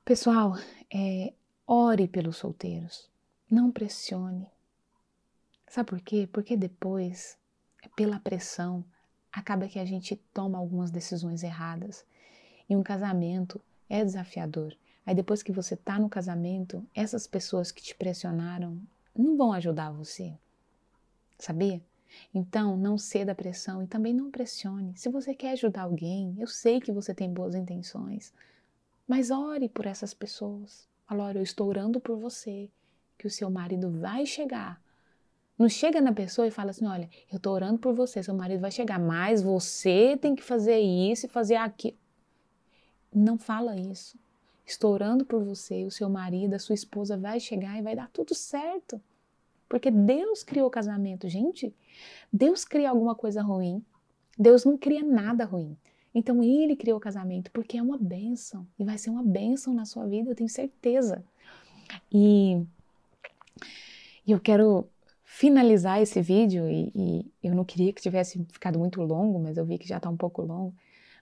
pessoal, 0.04 0.56
é, 0.92 1.32
ore 1.64 2.08
pelos 2.08 2.38
solteiros, 2.38 3.08
não 3.48 3.70
pressione. 3.70 4.50
Sabe 5.68 5.88
por 5.88 6.00
quê? 6.00 6.28
Porque 6.32 6.56
depois, 6.56 7.38
pela 7.94 8.18
pressão, 8.18 8.84
acaba 9.32 9.68
que 9.68 9.78
a 9.78 9.84
gente 9.84 10.16
toma 10.32 10.58
algumas 10.58 10.90
decisões 10.90 11.44
erradas. 11.44 12.04
E 12.68 12.74
um 12.74 12.82
casamento 12.82 13.60
é 13.88 14.04
desafiador. 14.04 14.76
Aí 15.06 15.14
depois 15.14 15.44
que 15.44 15.52
você 15.52 15.74
está 15.74 15.96
no 15.96 16.08
casamento, 16.08 16.84
essas 16.92 17.26
pessoas 17.28 17.70
que 17.70 17.82
te 17.82 17.94
pressionaram, 17.94 18.80
não 19.16 19.36
vão 19.36 19.52
ajudar 19.52 19.90
você. 19.92 20.36
Sabia? 21.38 21.82
Então, 22.32 22.76
não 22.76 22.96
ceda 22.96 23.32
à 23.32 23.34
pressão 23.34 23.82
e 23.82 23.86
também 23.86 24.14
não 24.14 24.30
pressione. 24.30 24.96
Se 24.96 25.08
você 25.08 25.34
quer 25.34 25.52
ajudar 25.52 25.82
alguém, 25.82 26.34
eu 26.38 26.46
sei 26.46 26.80
que 26.80 26.92
você 26.92 27.14
tem 27.14 27.32
boas 27.32 27.54
intenções, 27.54 28.32
mas 29.06 29.30
ore 29.30 29.68
por 29.68 29.86
essas 29.86 30.14
pessoas. 30.14 30.88
Olha, 31.10 31.38
eu 31.38 31.42
estou 31.42 31.68
orando 31.68 32.00
por 32.00 32.16
você, 32.16 32.70
que 33.18 33.26
o 33.26 33.30
seu 33.30 33.50
marido 33.50 33.90
vai 33.90 34.24
chegar. 34.26 34.82
Não 35.58 35.68
chega 35.68 36.00
na 36.00 36.12
pessoa 36.12 36.46
e 36.46 36.50
fala 36.50 36.70
assim: 36.70 36.86
olha, 36.86 37.08
eu 37.30 37.36
estou 37.36 37.52
orando 37.52 37.78
por 37.78 37.94
você, 37.94 38.22
seu 38.22 38.34
marido 38.34 38.60
vai 38.60 38.70
chegar, 38.70 38.98
mas 38.98 39.42
você 39.42 40.16
tem 40.20 40.34
que 40.34 40.42
fazer 40.42 40.78
isso 40.78 41.26
e 41.26 41.28
fazer 41.28 41.56
aquilo. 41.56 41.96
Não 43.14 43.38
fala 43.38 43.76
isso. 43.76 44.18
Estou 44.66 44.92
orando 44.92 45.24
por 45.24 45.44
você, 45.44 45.84
o 45.84 45.90
seu 45.90 46.08
marido, 46.08 46.54
a 46.54 46.58
sua 46.58 46.74
esposa 46.74 47.16
vai 47.16 47.38
chegar 47.38 47.78
e 47.78 47.82
vai 47.82 47.94
dar 47.94 48.08
tudo 48.10 48.34
certo. 48.34 49.00
Porque 49.68 49.90
Deus 49.90 50.42
criou 50.42 50.68
o 50.68 50.70
casamento, 50.70 51.28
gente. 51.28 51.74
Deus 52.32 52.64
cria 52.64 52.90
alguma 52.90 53.14
coisa 53.14 53.42
ruim. 53.42 53.84
Deus 54.38 54.64
não 54.64 54.78
cria 54.78 55.02
nada 55.02 55.44
ruim. 55.44 55.76
Então 56.14 56.42
ele 56.42 56.76
criou 56.76 56.98
o 56.98 57.00
casamento 57.00 57.50
porque 57.50 57.76
é 57.76 57.82
uma 57.82 57.98
bênção 57.98 58.66
e 58.78 58.84
vai 58.84 58.96
ser 58.96 59.10
uma 59.10 59.22
bênção 59.22 59.74
na 59.74 59.84
sua 59.84 60.06
vida, 60.06 60.30
eu 60.30 60.34
tenho 60.34 60.48
certeza. 60.48 61.24
E, 62.12 62.64
eu 64.26 64.40
quero 64.40 64.88
finalizar 65.24 66.00
esse 66.00 66.22
vídeo 66.22 66.68
e, 66.68 66.92
e, 66.94 67.32
eu 67.42 67.54
não 67.54 67.64
queria 67.64 67.92
que 67.92 68.00
tivesse 68.00 68.44
ficado 68.52 68.78
muito 68.78 69.02
longo, 69.02 69.38
mas 69.40 69.56
eu 69.56 69.64
vi 69.64 69.76
que 69.76 69.88
já 69.88 69.96
está 69.96 70.08
um 70.08 70.16
pouco 70.16 70.42
longo. 70.42 70.74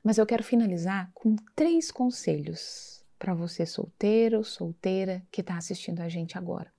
Mas 0.05 0.19
eu 0.19 0.27
quero 0.27 0.45
finalizar 0.45 1.11
com 1.15 1.37
três 1.57 1.91
conselhos 1.91 3.02
para 3.23 3.35
você 3.35 3.65
solteiro, 3.65 4.43
solteira 4.43 5.25
que 5.31 5.43
está 5.43 5.57
assistindo 5.57 6.01
a 6.01 6.09
gente 6.09 6.37
agora. 6.37 6.75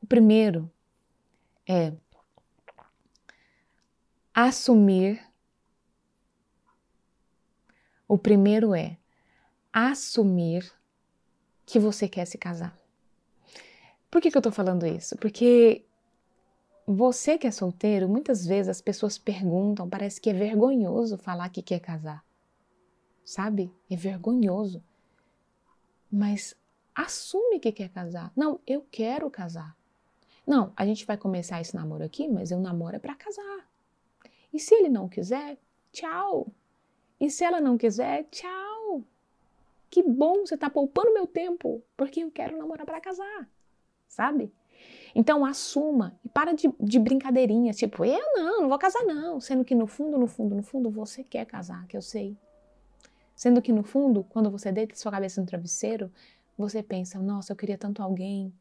O 0.00 0.06
primeiro 0.06 0.70
é 1.68 1.92
assumir. 4.32 5.20
O 8.06 8.16
primeiro 8.16 8.76
é 8.76 8.96
assumir 9.72 10.72
que 11.66 11.80
você 11.80 12.08
quer 12.08 12.24
se 12.24 12.38
casar. 12.38 12.78
Por 14.08 14.22
que, 14.22 14.30
que 14.30 14.36
eu 14.36 14.40
estou 14.40 14.52
falando 14.52 14.86
isso? 14.86 15.16
Porque 15.16 15.84
você 16.86 17.36
que 17.36 17.48
é 17.48 17.50
solteiro, 17.50 18.08
muitas 18.08 18.46
vezes 18.46 18.68
as 18.68 18.80
pessoas 18.80 19.18
perguntam, 19.18 19.90
parece 19.90 20.20
que 20.20 20.30
é 20.30 20.32
vergonhoso 20.32 21.18
falar 21.18 21.48
que 21.48 21.60
quer 21.60 21.80
casar. 21.80 22.24
Sabe? 23.24 23.74
É 23.90 23.96
vergonhoso 23.96 24.80
mas 26.10 26.54
assume 26.94 27.60
que 27.60 27.72
quer 27.72 27.88
casar. 27.90 28.32
Não, 28.36 28.60
eu 28.66 28.86
quero 28.90 29.30
casar. 29.30 29.76
Não, 30.46 30.72
a 30.76 30.86
gente 30.86 31.04
vai 31.04 31.16
começar 31.16 31.60
esse 31.60 31.74
namoro 31.74 32.02
aqui, 32.02 32.26
mas 32.26 32.50
eu 32.50 32.58
namoro 32.58 32.96
é 32.96 32.98
para 32.98 33.14
casar. 33.14 33.68
E 34.52 34.58
se 34.58 34.74
ele 34.74 34.88
não 34.88 35.08
quiser, 35.08 35.58
tchau. 35.92 36.48
E 37.20 37.30
se 37.30 37.44
ela 37.44 37.60
não 37.60 37.76
quiser, 37.76 38.24
tchau. 38.30 39.02
Que 39.90 40.02
bom, 40.02 40.46
você 40.46 40.54
está 40.54 40.68
poupando 40.70 41.12
meu 41.12 41.26
tempo, 41.26 41.82
porque 41.96 42.20
eu 42.20 42.30
quero 42.30 42.56
namorar 42.56 42.86
para 42.86 43.00
casar, 43.00 43.48
sabe? 44.06 44.52
Então 45.14 45.44
assuma 45.44 46.18
e 46.24 46.28
para 46.28 46.52
de, 46.52 46.70
de 46.78 46.98
brincadeirinha, 46.98 47.72
tipo, 47.72 48.04
eu 48.04 48.34
não, 48.34 48.62
não 48.62 48.68
vou 48.68 48.78
casar 48.78 49.04
não, 49.04 49.40
sendo 49.40 49.64
que 49.64 49.74
no 49.74 49.86
fundo, 49.86 50.18
no 50.18 50.26
fundo, 50.26 50.54
no 50.54 50.62
fundo 50.62 50.90
você 50.90 51.24
quer 51.24 51.46
casar, 51.46 51.86
que 51.86 51.96
eu 51.96 52.02
sei. 52.02 52.36
Sendo 53.38 53.62
que 53.62 53.72
no 53.72 53.84
fundo, 53.84 54.24
quando 54.24 54.50
você 54.50 54.72
deita 54.72 54.96
sua 54.96 55.12
cabeça 55.12 55.40
no 55.40 55.46
travesseiro, 55.46 56.10
você 56.58 56.82
pensa: 56.82 57.20
nossa, 57.20 57.52
eu 57.52 57.56
queria 57.56 57.78
tanto 57.78 58.02
alguém. 58.02 58.52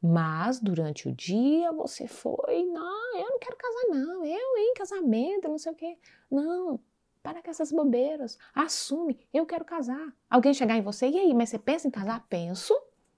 Mas 0.00 0.58
durante 0.58 1.06
o 1.06 1.12
dia 1.12 1.70
você 1.72 2.08
foi: 2.08 2.64
não, 2.64 3.18
eu 3.18 3.28
não 3.28 3.38
quero 3.38 3.54
casar, 3.54 3.82
não. 3.90 4.24
Eu 4.24 4.56
em 4.56 4.72
casamento, 4.72 5.46
não 5.46 5.58
sei 5.58 5.72
o 5.72 5.74
quê. 5.74 5.98
Não, 6.30 6.80
para 7.22 7.42
com 7.42 7.50
essas 7.50 7.70
bobeiras. 7.70 8.38
Assume, 8.54 9.20
eu 9.30 9.44
quero 9.44 9.62
casar. 9.62 10.10
Alguém 10.30 10.54
chegar 10.54 10.78
em 10.78 10.82
você, 10.82 11.06
e 11.06 11.18
aí, 11.18 11.34
mas 11.34 11.50
você 11.50 11.58
pensa 11.58 11.86
em 11.86 11.90
casar? 11.90 12.24
Penso. 12.26 12.74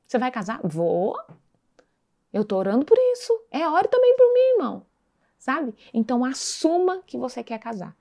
Você 0.08 0.18
vai 0.18 0.32
casar? 0.32 0.60
Vou. 0.64 1.16
Eu 2.32 2.44
tô 2.44 2.56
orando 2.56 2.84
por 2.84 2.98
isso. 3.12 3.32
É 3.52 3.68
hora 3.68 3.86
também 3.86 4.16
por 4.16 4.34
mim, 4.34 4.52
irmão. 4.54 4.86
sabe? 5.38 5.72
Então 5.94 6.24
assuma 6.24 7.00
que 7.06 7.16
você 7.16 7.44
quer 7.44 7.60
casar. 7.60 7.96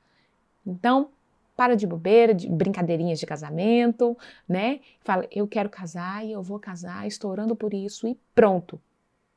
Então, 0.65 1.11
para 1.55 1.75
de 1.75 1.87
bobeira, 1.87 2.33
de 2.33 2.49
brincadeirinhas 2.49 3.19
de 3.19 3.25
casamento, 3.25 4.17
né? 4.47 4.79
Fala, 5.01 5.27
eu 5.31 5.47
quero 5.47 5.69
casar 5.69 6.25
e 6.25 6.31
eu 6.31 6.41
vou 6.41 6.59
casar, 6.59 7.07
estou 7.07 7.31
orando 7.31 7.55
por 7.55 7.73
isso 7.73 8.07
e 8.07 8.19
pronto. 8.33 8.79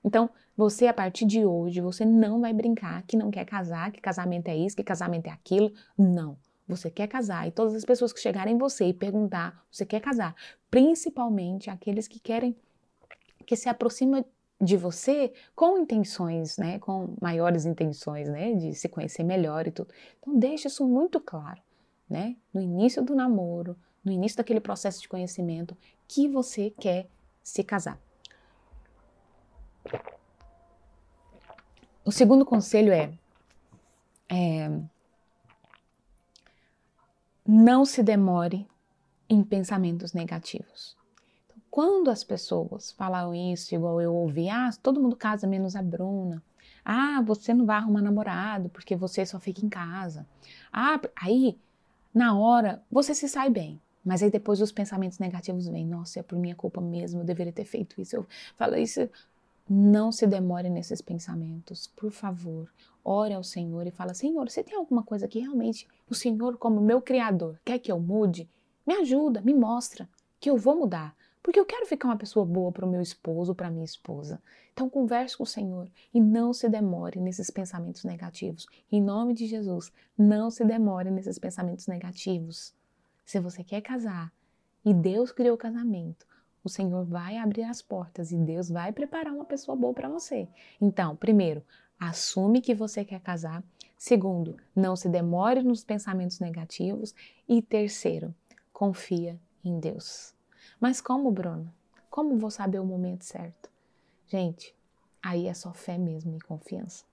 Então, 0.05 0.31
você 0.57 0.87
a 0.87 0.95
partir 0.95 1.25
de 1.25 1.45
hoje, 1.45 1.81
você 1.81 2.05
não 2.05 2.41
vai 2.41 2.53
brincar 2.53 3.03
que 3.03 3.17
não 3.17 3.31
quer 3.31 3.45
casar, 3.45 3.93
que 3.93 4.01
casamento 4.01 4.49
é 4.49 4.57
isso, 4.57 4.77
que 4.77 4.83
casamento 4.83 5.27
é 5.27 5.31
aquilo. 5.31 5.73
Não. 5.97 6.37
Você 6.67 6.91
quer 6.91 7.07
casar 7.07 7.49
e 7.49 7.51
todas 7.51 7.75
as 7.75 7.85
pessoas 7.85 8.13
que 8.13 8.21
chegarem 8.21 8.55
em 8.55 8.59
você 8.59 8.87
e 8.87 8.93
perguntar, 8.93 9.65
você 9.71 9.87
quer 9.87 10.01
casar, 10.01 10.35
principalmente 10.71 11.71
aqueles 11.71 12.07
que 12.07 12.21
querem 12.21 12.55
que 13.47 13.57
se 13.57 13.69
aproxima 13.69 14.25
de 14.61 14.77
você 14.77 15.33
com 15.55 15.79
intenções, 15.79 16.59
né, 16.59 16.79
com 16.79 17.15
maiores 17.21 17.65
intenções, 17.65 18.29
né, 18.29 18.53
de 18.53 18.75
se 18.75 18.89
conhecer 18.89 19.23
melhor 19.23 19.67
e 19.67 19.71
tudo. 19.71 19.95
Então 20.21 20.39
deixe 20.39 20.69
isso 20.69 20.87
muito 20.87 21.21
claro, 21.21 21.61
né, 22.09 22.37
no 22.53 22.61
início 22.61 23.03
do 23.03 23.15
namoro, 23.15 23.77
no 24.05 24.13
início 24.13 24.39
daquele 24.39 24.61
processo 24.61 25.01
de 25.01 25.09
conhecimento, 25.09 25.77
que 26.07 26.29
você 26.29 26.71
quer 26.71 27.09
se 27.43 27.63
casar. 27.63 27.99
O 32.05 32.11
segundo 32.11 32.45
conselho 32.45 32.93
é, 32.93 33.13
é 34.29 34.71
não 37.47 37.85
se 37.85 38.03
demore 38.03 38.67
em 39.29 39.43
pensamentos 39.43 40.13
negativos. 40.13 40.97
Quando 41.71 42.11
as 42.11 42.25
pessoas 42.25 42.93
falam 42.93 43.35
isso, 43.35 43.75
igual 43.75 44.01
eu 44.01 44.15
ouvi, 44.15 44.49
ah, 44.49 44.71
todo 44.83 45.01
mundo 45.01 45.17
casa 45.17 45.47
menos 45.47 45.77
a 45.77 45.83
Bruna. 45.83 46.43
Ah, 46.85 47.21
você 47.23 47.53
não 47.53 47.67
vai 47.67 47.77
arrumar 47.77 48.01
namorado 48.01 48.69
porque 48.71 48.97
você 48.97 49.25
só 49.27 49.39
fica 49.39 49.65
em 49.65 49.69
casa. 49.69 50.27
Ah, 50.73 50.99
aí, 51.15 51.59
na 52.15 52.39
hora, 52.39 52.83
você 52.91 53.15
se 53.15 53.29
sai 53.29 53.51
bem. 53.51 53.81
Mas 54.05 54.23
aí 54.23 54.31
depois 54.31 54.61
os 54.61 54.73
pensamentos 54.73 55.19
negativos 55.19 55.69
vêm. 55.69 55.87
Nossa, 55.87 56.21
é 56.21 56.23
por 56.23 56.39
minha 56.39 56.55
culpa 56.55 56.81
mesmo, 56.81 57.21
eu 57.21 57.25
deveria 57.25 57.53
ter 57.53 57.65
feito 57.65 58.01
isso. 58.01 58.17
Eu 58.17 58.27
falo 58.57 58.77
isso. 58.77 59.09
Não 59.69 60.11
se 60.11 60.27
demore 60.27 60.71
nesses 60.71 61.03
pensamentos, 61.03 61.89
por 61.89 62.11
favor. 62.11 62.71
Ore 63.05 63.35
ao 63.35 63.45
Senhor 63.45 63.87
e 63.87 63.91
fala: 63.91 64.15
Senhor, 64.15 64.49
você 64.49 64.65
tem 64.65 64.77
alguma 64.77 65.03
coisa 65.03 65.29
que 65.29 65.41
realmente 65.41 65.87
o 66.09 66.15
Senhor, 66.15 66.57
como 66.57 66.81
meu 66.81 67.03
Criador, 67.03 67.61
quer 67.65 67.79
que 67.79 67.93
eu 67.93 68.01
mude? 68.01 68.49
Me 68.87 68.95
ajuda, 68.95 69.43
me 69.43 69.53
mostra 69.53 70.09
que 70.41 70.49
eu 70.49 70.57
vou 70.57 70.75
mudar. 70.75 71.15
Porque 71.43 71.59
eu 71.59 71.65
quero 71.65 71.87
ficar 71.87 72.09
uma 72.09 72.17
pessoa 72.17 72.45
boa 72.45 72.73
para 72.73 72.85
o 72.85 72.91
meu 72.91 73.01
esposo, 73.01 73.55
para 73.55 73.71
minha 73.71 73.85
esposa. 73.85 74.43
Então 74.73 74.89
converse 74.89 75.37
com 75.37 75.45
o 75.45 75.47
Senhor 75.47 75.91
e 76.13 76.21
não 76.21 76.53
se 76.53 76.69
demore 76.69 77.21
nesses 77.21 77.51
pensamentos 77.51 78.05
negativos. 78.05 78.67
Em 78.91 79.01
nome 79.01 79.35
de 79.35 79.47
Jesus, 79.47 79.93
não 80.17 80.51
se 80.51 80.65
demore 80.65 81.11
nesses 81.11 81.39
pensamentos 81.39 81.87
negativos. 81.87 82.75
Se 83.25 83.41
você 83.41 83.65
quer 83.65 83.81
casar 83.81 84.33
e 84.85 84.95
Deus 84.95 85.33
criou 85.33 85.55
o 85.55 85.59
casamento, 85.59 86.27
o 86.63 86.69
Senhor 86.69 87.05
vai 87.05 87.37
abrir 87.37 87.65
as 87.65 87.81
portas 87.81 88.31
e 88.31 88.37
Deus 88.37 88.69
vai 88.69 88.93
preparar 88.93 89.33
uma 89.33 89.45
pessoa 89.45 89.77
boa 89.77 89.95
para 89.95 90.09
você. 90.09 90.49
Então, 90.81 91.17
primeiro, 91.17 91.63
assume 91.99 92.61
que 92.61 92.75
você 92.75 93.05
quer 93.05 93.21
casar. 93.21 93.65
Segundo, 93.97 94.57
não 94.75 94.95
se 94.95 95.09
demore 95.09 95.63
nos 95.63 95.83
pensamentos 95.83 96.41
negativos. 96.41 97.15
E 97.49 97.61
terceiro, 97.61 98.35
confia 98.73 99.41
em 99.65 99.81
Deus. 99.81 100.38
Mas 100.81 101.01
como, 101.01 101.31
Bruno? 101.31 101.73
Como 102.09 102.39
vou 102.39 102.51
saber 102.51 102.79
o 102.79 102.85
momento 102.85 103.25
certo? 103.25 103.71
Gente, 104.27 104.75
aí 105.23 105.47
é 105.47 105.55
só 105.55 105.73
fé 105.73 105.99
mesmo 105.99 106.37
e 106.37 106.41
confiança. 106.41 107.05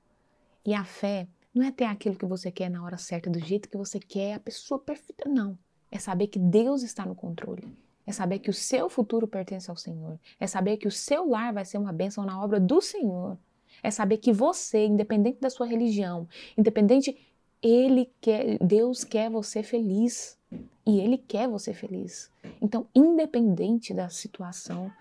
E 0.66 0.74
a 0.74 0.84
fé 0.84 1.28
não 1.54 1.66
é 1.66 1.72
ter 1.72 1.86
aquilo 1.86 2.16
que 2.16 2.26
você 2.26 2.52
quer 2.52 2.70
na 2.70 2.84
hora 2.84 2.98
certa, 2.98 3.30
do 3.30 3.40
jeito 3.40 3.70
que 3.70 3.78
você 3.78 4.00
quer, 4.00 4.34
a 4.34 4.40
pessoa 4.40 4.80
perfeita, 4.80 5.30
não. 5.30 5.58
É 5.90 5.98
saber 5.98 6.28
que 6.28 6.38
Deus 6.38 6.84
está 6.84 7.06
no 7.06 7.16
controle. 7.16 7.66
É 8.06 8.12
saber 8.12 8.40
que 8.40 8.50
o 8.50 8.54
seu 8.54 8.90
futuro 8.90 9.28
pertence 9.28 9.70
ao 9.70 9.78
Senhor. 9.78 10.20
É 10.40 10.46
saber 10.46 10.78
que 10.78 10.88
o 10.88 10.92
seu 10.92 11.28
lar 11.28 11.54
vai 11.54 11.66
ser 11.66 11.78
uma 11.78 11.94
bênção 11.94 12.26
na 12.26 12.44
obra 12.44 12.60
do 12.60 12.82
Senhor. 12.82 13.38
É 13.82 13.90
saber 13.90 14.18
que 14.18 14.32
você, 14.32 14.86
independente 14.86 15.40
da 15.40 15.50
sua 15.50 15.66
religião, 15.66 16.28
independente, 16.58 17.18
ele 17.62 18.12
quer, 18.22 18.60
Deus 18.60 19.04
quer 19.04 19.30
você 19.30 19.64
feliz. 19.64 20.38
E 20.86 21.00
Ele 21.00 21.18
quer 21.18 21.48
você 21.48 21.74
feliz. 21.74 22.32
Então, 22.62 22.88
independente 22.94 23.94
da 23.94 24.08
situação, 24.10 24.92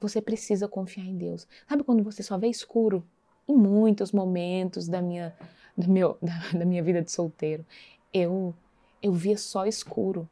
você 0.00 0.22
precisa 0.22 0.66
confiar 0.66 1.04
em 1.04 1.16
Deus. 1.16 1.46
Sabe 1.68 1.82
quando 1.82 2.02
você 2.02 2.22
só 2.22 2.38
vê 2.38 2.48
escuro? 2.48 3.06
Em 3.46 3.54
muitos 3.54 4.12
momentos 4.12 4.88
da 4.88 5.02
minha, 5.02 5.36
do 5.76 5.90
meu, 5.90 6.16
da, 6.22 6.58
da 6.58 6.64
minha 6.64 6.82
vida 6.82 7.02
de 7.02 7.10
solteiro, 7.10 7.64
eu, 8.12 8.54
eu 9.02 9.12
via 9.12 9.36
só 9.36 9.66
escuro. 9.66 10.28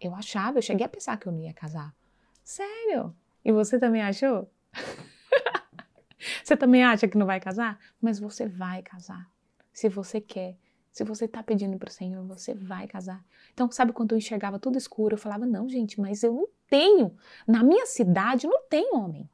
Eu 0.00 0.14
achava, 0.14 0.58
eu 0.58 0.62
cheguei 0.62 0.84
a 0.84 0.88
pensar 0.88 1.16
que 1.18 1.26
eu 1.26 1.32
não 1.32 1.40
ia 1.40 1.52
casar. 1.52 1.94
Sério? 2.42 3.14
E 3.44 3.52
você 3.52 3.78
também 3.78 4.02
achou? 4.02 4.50
você 6.42 6.56
também 6.56 6.84
acha 6.84 7.06
que 7.08 7.16
não 7.16 7.26
vai 7.26 7.40
casar? 7.40 7.78
Mas 8.00 8.18
você 8.18 8.46
vai 8.46 8.82
casar. 8.82 9.30
Se 9.72 9.88
você 9.88 10.20
quer. 10.20 10.56
Se 10.96 11.04
você 11.04 11.26
está 11.26 11.42
pedindo 11.42 11.76
para 11.76 11.90
o 11.90 11.92
Senhor, 11.92 12.24
você 12.24 12.54
vai 12.54 12.88
casar. 12.88 13.22
Então, 13.52 13.70
sabe 13.70 13.92
quando 13.92 14.12
eu 14.12 14.16
enxergava 14.16 14.58
tudo 14.58 14.78
escuro, 14.78 15.12
eu 15.12 15.18
falava: 15.18 15.44
não, 15.44 15.68
gente, 15.68 16.00
mas 16.00 16.22
eu 16.22 16.32
não 16.32 16.48
tenho. 16.70 17.14
Na 17.46 17.62
minha 17.62 17.84
cidade 17.84 18.46
não 18.46 18.62
tem 18.62 18.94
homem. 18.94 19.28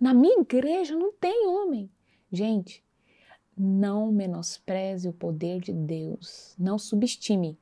Na 0.00 0.12
minha 0.12 0.40
igreja 0.40 0.96
não 0.96 1.12
tem 1.12 1.46
homem. 1.46 1.88
Gente, 2.32 2.82
não 3.56 4.10
menospreze 4.10 5.08
o 5.08 5.12
poder 5.12 5.60
de 5.60 5.72
Deus. 5.72 6.56
Não 6.58 6.76
subestime. 6.76 7.56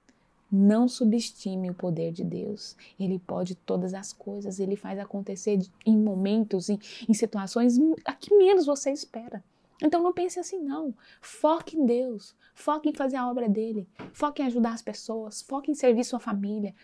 Não 0.51 0.89
subestime 0.89 1.69
o 1.69 1.75
poder 1.75 2.13
de 2.13 2.25
Deus. 2.25 2.75
Ele 2.99 3.19
pode 3.19 3.57
todas 3.57 3.93
as 3.93 4.11
coisas, 4.11 4.59
ele 4.59 4.75
faz 4.75 4.99
acontecer 4.99 5.59
em 5.85 5.99
momentos, 5.99 6.71
em, 6.71 6.79
em 7.07 7.13
situações 7.13 7.77
a 8.07 8.15
que 8.15 8.35
menos 8.35 8.65
você 8.65 8.91
espera. 8.91 9.45
Então 9.83 10.03
não 10.03 10.13
pense 10.13 10.39
assim, 10.39 10.59
não. 10.59 10.95
Foque 11.21 11.77
em 11.77 11.85
Deus. 11.85 12.35
Foque 12.55 12.89
em 12.89 12.95
fazer 12.95 13.17
a 13.17 13.29
obra 13.29 13.49
dele. 13.49 13.89
Foque 14.13 14.43
em 14.43 14.47
ajudar 14.47 14.73
as 14.73 14.83
pessoas. 14.83 15.43
Foque 15.43 15.71
em 15.71 15.75
servir 15.75 16.05
sua 16.05 16.21
família. 16.21 16.75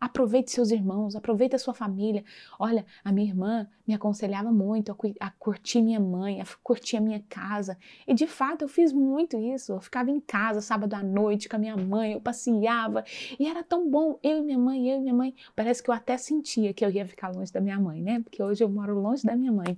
Aproveite 0.00 0.50
seus 0.50 0.70
irmãos, 0.70 1.14
aproveite 1.14 1.54
a 1.54 1.58
sua 1.58 1.74
família. 1.74 2.24
Olha, 2.58 2.86
a 3.04 3.12
minha 3.12 3.28
irmã 3.28 3.68
me 3.86 3.92
aconselhava 3.92 4.50
muito 4.50 4.90
a, 4.90 5.26
a 5.26 5.30
curtir 5.32 5.82
minha 5.82 6.00
mãe, 6.00 6.40
a 6.40 6.44
curtir 6.62 6.96
a 6.96 7.02
minha 7.02 7.22
casa. 7.28 7.76
E 8.08 8.14
de 8.14 8.26
fato 8.26 8.62
eu 8.62 8.68
fiz 8.68 8.94
muito 8.94 9.36
isso. 9.36 9.72
Eu 9.72 9.80
ficava 9.80 10.10
em 10.10 10.18
casa 10.18 10.62
sábado 10.62 10.94
à 10.94 11.02
noite 11.02 11.50
com 11.50 11.56
a 11.56 11.58
minha 11.58 11.76
mãe, 11.76 12.14
eu 12.14 12.20
passeava. 12.20 13.04
E 13.38 13.46
era 13.46 13.62
tão 13.62 13.90
bom, 13.90 14.18
eu 14.22 14.38
e 14.38 14.42
minha 14.42 14.58
mãe, 14.58 14.88
eu 14.88 14.96
e 14.96 15.00
minha 15.00 15.14
mãe. 15.14 15.34
Parece 15.54 15.82
que 15.82 15.90
eu 15.90 15.94
até 15.94 16.16
sentia 16.16 16.72
que 16.72 16.82
eu 16.82 16.90
ia 16.90 17.06
ficar 17.06 17.28
longe 17.28 17.52
da 17.52 17.60
minha 17.60 17.78
mãe, 17.78 18.00
né? 18.00 18.20
Porque 18.20 18.42
hoje 18.42 18.64
eu 18.64 18.70
moro 18.70 18.98
longe 18.98 19.22
da 19.22 19.36
minha 19.36 19.52
mãe 19.52 19.76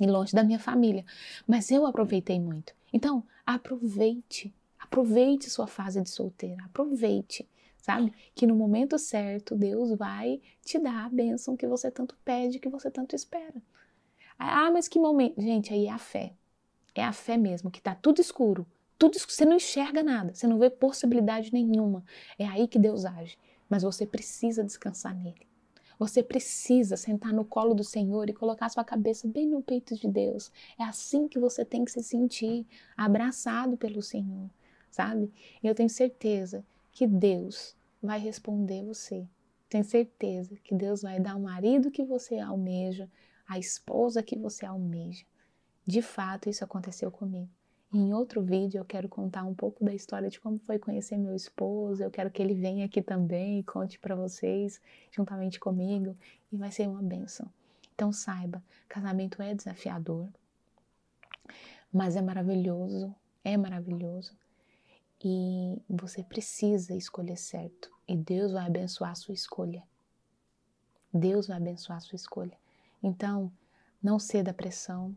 e 0.00 0.06
longe 0.06 0.34
da 0.34 0.42
minha 0.42 0.58
família. 0.58 1.04
Mas 1.46 1.70
eu 1.70 1.86
aproveitei 1.86 2.40
muito. 2.40 2.74
Então, 2.92 3.24
aproveite. 3.46 4.54
Aproveite 4.78 5.48
sua 5.48 5.66
fase 5.66 6.00
de 6.00 6.10
solteira. 6.10 6.64
Aproveite. 6.64 7.48
Sabe? 7.78 8.12
Que 8.34 8.46
no 8.46 8.54
momento 8.54 8.98
certo 8.98 9.56
Deus 9.56 9.96
vai 9.98 10.40
te 10.64 10.78
dar 10.78 11.06
a 11.06 11.08
bênção 11.08 11.56
que 11.56 11.66
você 11.66 11.90
tanto 11.90 12.16
pede, 12.24 12.60
que 12.60 12.68
você 12.68 12.90
tanto 12.90 13.16
espera. 13.16 13.60
Ah, 14.38 14.70
mas 14.70 14.88
que 14.88 14.98
momento. 14.98 15.40
Gente, 15.40 15.72
aí 15.72 15.86
é 15.86 15.90
a 15.90 15.98
fé. 15.98 16.32
É 16.94 17.02
a 17.02 17.12
fé 17.12 17.36
mesmo, 17.36 17.70
que 17.70 17.80
tá 17.80 17.94
tudo 17.94 18.20
escuro. 18.20 18.66
Tudo 18.98 19.16
escuro. 19.16 19.34
Você 19.34 19.44
não 19.44 19.56
enxerga 19.56 20.02
nada. 20.02 20.34
Você 20.34 20.46
não 20.46 20.58
vê 20.58 20.70
possibilidade 20.70 21.52
nenhuma. 21.52 22.04
É 22.38 22.46
aí 22.46 22.68
que 22.68 22.78
Deus 22.78 23.04
age. 23.04 23.38
Mas 23.68 23.82
você 23.82 24.06
precisa 24.06 24.62
descansar 24.62 25.14
nele. 25.14 25.51
Você 26.02 26.20
precisa 26.20 26.96
sentar 26.96 27.32
no 27.32 27.44
colo 27.44 27.74
do 27.74 27.84
Senhor 27.84 28.28
e 28.28 28.32
colocar 28.32 28.68
sua 28.68 28.82
cabeça 28.82 29.28
bem 29.28 29.46
no 29.46 29.62
peito 29.62 29.94
de 29.94 30.08
Deus. 30.08 30.50
É 30.76 30.82
assim 30.82 31.28
que 31.28 31.38
você 31.38 31.64
tem 31.64 31.84
que 31.84 31.92
se 31.92 32.02
sentir, 32.02 32.66
abraçado 32.96 33.76
pelo 33.76 34.02
Senhor, 34.02 34.50
sabe? 34.90 35.32
E 35.62 35.66
eu 35.68 35.76
tenho 35.76 35.88
certeza 35.88 36.66
que 36.90 37.06
Deus 37.06 37.76
vai 38.02 38.18
responder 38.18 38.84
você. 38.84 39.24
Tenho 39.68 39.84
certeza 39.84 40.56
que 40.64 40.74
Deus 40.74 41.02
vai 41.02 41.20
dar 41.20 41.36
o 41.36 41.40
marido 41.40 41.88
que 41.88 42.02
você 42.02 42.36
almeja, 42.36 43.08
a 43.46 43.56
esposa 43.56 44.24
que 44.24 44.36
você 44.36 44.66
almeja. 44.66 45.24
De 45.86 46.02
fato, 46.02 46.50
isso 46.50 46.64
aconteceu 46.64 47.12
comigo. 47.12 47.48
Em 47.94 48.14
outro 48.14 48.40
vídeo 48.40 48.78
eu 48.78 48.86
quero 48.86 49.06
contar 49.06 49.44
um 49.44 49.54
pouco 49.54 49.84
da 49.84 49.92
história 49.92 50.30
de 50.30 50.40
como 50.40 50.58
foi 50.58 50.78
conhecer 50.78 51.18
meu 51.18 51.34
esposo. 51.34 52.02
Eu 52.02 52.10
quero 52.10 52.30
que 52.30 52.40
ele 52.40 52.54
venha 52.54 52.86
aqui 52.86 53.02
também 53.02 53.58
e 53.58 53.62
conte 53.62 53.98
para 53.98 54.16
vocês, 54.16 54.80
juntamente 55.10 55.60
comigo, 55.60 56.16
e 56.50 56.56
vai 56.56 56.70
ser 56.70 56.88
uma 56.88 57.02
benção. 57.02 57.46
Então 57.94 58.10
saiba, 58.10 58.64
casamento 58.88 59.42
é 59.42 59.54
desafiador, 59.54 60.26
mas 61.92 62.16
é 62.16 62.22
maravilhoso, 62.22 63.14
é 63.44 63.58
maravilhoso. 63.58 64.34
E 65.22 65.78
você 65.88 66.22
precisa 66.24 66.94
escolher 66.96 67.36
certo. 67.36 67.92
E 68.08 68.16
Deus 68.16 68.52
vai 68.52 68.66
abençoar 68.66 69.10
a 69.10 69.14
sua 69.14 69.34
escolha. 69.34 69.82
Deus 71.12 71.46
vai 71.46 71.58
abençoar 71.58 71.98
a 71.98 72.00
sua 72.00 72.16
escolha. 72.16 72.56
Então, 73.02 73.52
não 74.02 74.18
ceda 74.18 74.50
à 74.50 74.54
pressão, 74.54 75.14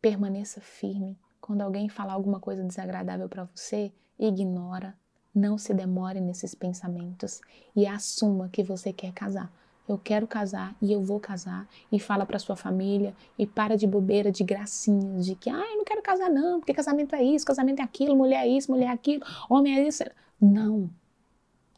permaneça 0.00 0.60
firme, 0.60 1.16
quando 1.44 1.60
alguém 1.60 1.90
falar 1.90 2.14
alguma 2.14 2.40
coisa 2.40 2.64
desagradável 2.64 3.28
para 3.28 3.46
você, 3.54 3.92
ignora, 4.18 4.94
não 5.34 5.58
se 5.58 5.74
demore 5.74 6.18
nesses 6.18 6.54
pensamentos 6.54 7.42
e 7.76 7.86
assuma 7.86 8.48
que 8.48 8.62
você 8.62 8.94
quer 8.94 9.12
casar. 9.12 9.52
Eu 9.86 9.98
quero 9.98 10.26
casar 10.26 10.74
e 10.80 10.90
eu 10.90 11.02
vou 11.02 11.20
casar 11.20 11.68
e 11.92 12.00
fala 12.00 12.24
para 12.24 12.38
sua 12.38 12.56
família 12.56 13.14
e 13.38 13.46
para 13.46 13.76
de 13.76 13.86
bobeira, 13.86 14.32
de 14.32 14.42
gracinhas, 14.42 15.26
de 15.26 15.34
que 15.34 15.50
ah, 15.50 15.70
eu 15.70 15.76
não 15.76 15.84
quero 15.84 16.00
casar 16.00 16.30
não, 16.30 16.60
porque 16.60 16.72
casamento 16.72 17.14
é 17.14 17.22
isso, 17.22 17.44
casamento 17.44 17.80
é 17.80 17.82
aquilo, 17.82 18.16
mulher 18.16 18.46
é 18.46 18.48
isso, 18.48 18.72
mulher 18.72 18.86
é 18.86 18.92
aquilo, 18.92 19.22
homem 19.50 19.78
é 19.78 19.86
isso. 19.86 20.02
Não. 20.40 20.88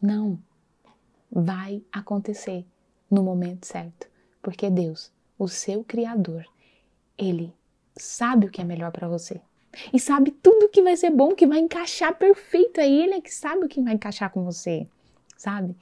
Não. 0.01 0.39
Vai 1.29 1.83
acontecer 1.91 2.65
no 3.11 3.21
momento 3.21 3.67
certo, 3.67 4.07
porque 4.41 4.71
Deus, 4.71 5.11
o 5.37 5.49
seu 5.49 5.83
criador, 5.83 6.47
ele 7.19 7.53
sabe 7.97 8.47
o 8.47 8.51
que 8.51 8.61
é 8.61 8.65
melhor 8.65 8.93
para 8.93 9.09
você. 9.09 9.41
E 9.93 9.99
sabe 9.99 10.31
tudo 10.31 10.69
que 10.69 10.83
vai 10.83 10.97
ser 10.97 11.11
bom, 11.11 11.35
que 11.35 11.47
vai 11.47 11.59
encaixar 11.59 12.17
perfeito. 12.17 12.81
É 12.81 12.89
Ele 12.89 13.15
é 13.15 13.21
que 13.21 13.33
sabe 13.33 13.65
o 13.65 13.69
que 13.69 13.81
vai 13.81 13.95
encaixar 13.95 14.31
com 14.31 14.45
você, 14.45 14.87
sabe? 15.37 15.77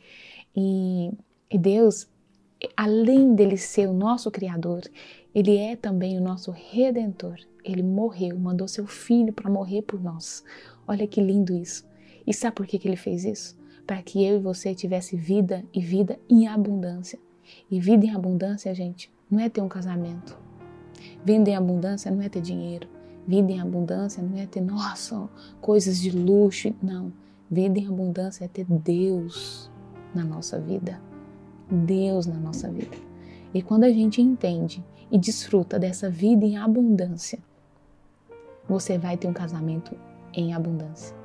E, 0.56 1.10
e 1.50 1.58
Deus, 1.58 2.08
além 2.76 3.34
dele 3.34 3.56
ser 3.56 3.88
o 3.88 3.92
nosso 3.92 4.30
Criador, 4.30 4.82
ele 5.34 5.56
é 5.56 5.74
também 5.74 6.16
o 6.16 6.22
nosso 6.22 6.52
Redentor. 6.52 7.36
Ele 7.64 7.82
morreu, 7.82 8.38
mandou 8.38 8.68
seu 8.68 8.86
filho 8.86 9.32
para 9.32 9.50
morrer 9.50 9.82
por 9.82 10.00
nós. 10.00 10.44
Olha 10.86 11.06
que 11.06 11.20
lindo 11.20 11.54
isso. 11.54 11.84
E 12.26 12.32
sabe 12.32 12.54
por 12.56 12.66
que, 12.66 12.78
que 12.78 12.86
ele 12.86 12.96
fez 12.96 13.24
isso? 13.24 13.58
Para 13.86 14.02
que 14.02 14.24
eu 14.24 14.36
e 14.36 14.40
você 14.40 14.74
tivesse 14.74 15.16
vida 15.16 15.64
e 15.72 15.80
vida 15.80 16.18
em 16.28 16.46
abundância. 16.46 17.18
E 17.70 17.80
vida 17.80 18.06
em 18.06 18.14
abundância, 18.14 18.74
gente, 18.74 19.10
não 19.30 19.40
é 19.40 19.48
ter 19.48 19.60
um 19.60 19.68
casamento. 19.68 20.38
Vida 21.24 21.50
em 21.50 21.56
abundância 21.56 22.10
não 22.10 22.22
é 22.22 22.28
ter 22.28 22.40
dinheiro. 22.40 22.88
Vida 23.26 23.52
em 23.52 23.60
abundância 23.60 24.22
não 24.22 24.38
é 24.38 24.46
ter, 24.46 24.60
nossa, 24.60 25.28
coisas 25.60 25.98
de 25.98 26.10
luxo. 26.10 26.74
Não. 26.82 27.12
Vida 27.50 27.78
em 27.78 27.86
abundância 27.86 28.44
é 28.44 28.48
ter 28.48 28.66
Deus 28.68 29.70
na 30.14 30.24
nossa 30.24 30.60
vida. 30.60 31.00
Deus 31.70 32.26
na 32.26 32.36
nossa 32.36 32.70
vida. 32.70 32.96
E 33.52 33.62
quando 33.62 33.84
a 33.84 33.90
gente 33.90 34.20
entende 34.20 34.84
e 35.10 35.18
desfruta 35.18 35.78
dessa 35.78 36.10
vida 36.10 36.44
em 36.44 36.56
abundância, 36.56 37.38
você 38.68 38.98
vai 38.98 39.16
ter 39.16 39.28
um 39.28 39.32
casamento 39.32 39.96
em 40.32 40.52
abundância. 40.52 41.16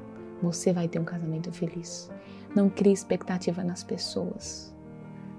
Você 0.42 0.72
vai 0.72 0.88
ter 0.88 1.00
um 1.00 1.06
casamento 1.06 1.52
feliz. 1.52 2.10
Não 2.56 2.70
crie 2.70 2.94
expectativa 2.94 3.64
nas 3.64 3.84
pessoas. 3.84 4.74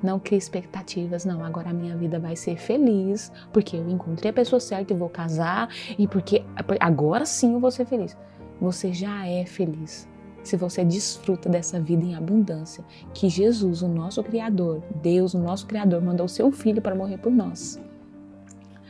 Não 0.02 0.18
crie 0.18 0.38
expectativas, 0.38 1.24
não. 1.24 1.44
Agora 1.44 1.70
a 1.70 1.74
minha 1.74 1.96
vida 1.96 2.18
vai 2.18 2.36
ser 2.36 2.56
feliz 2.56 3.30
porque 3.52 3.76
eu 3.76 3.88
encontrei 3.88 4.30
a 4.30 4.34
pessoa 4.34 4.60
certa 4.60 4.92
e 4.92 4.96
vou 4.96 5.08
casar 5.08 5.68
e 5.98 6.06
porque 6.06 6.44
agora 6.78 7.26
sim 7.26 7.54
eu 7.54 7.60
vou 7.60 7.70
ser 7.70 7.84
feliz. 7.84 8.16
Você 8.60 8.92
já 8.92 9.26
é 9.26 9.44
feliz 9.44 10.08
se 10.42 10.56
você 10.56 10.84
desfruta 10.84 11.48
dessa 11.48 11.80
vida 11.80 12.04
em 12.04 12.14
abundância 12.14 12.84
que 13.12 13.28
Jesus, 13.28 13.82
o 13.82 13.88
nosso 13.88 14.22
Criador, 14.22 14.82
Deus, 15.02 15.34
o 15.34 15.38
nosso 15.38 15.66
Criador, 15.66 16.00
mandou 16.02 16.26
seu 16.28 16.50
Filho 16.50 16.80
para 16.80 16.94
morrer 16.94 17.18
por 17.18 17.30
nós, 17.30 17.80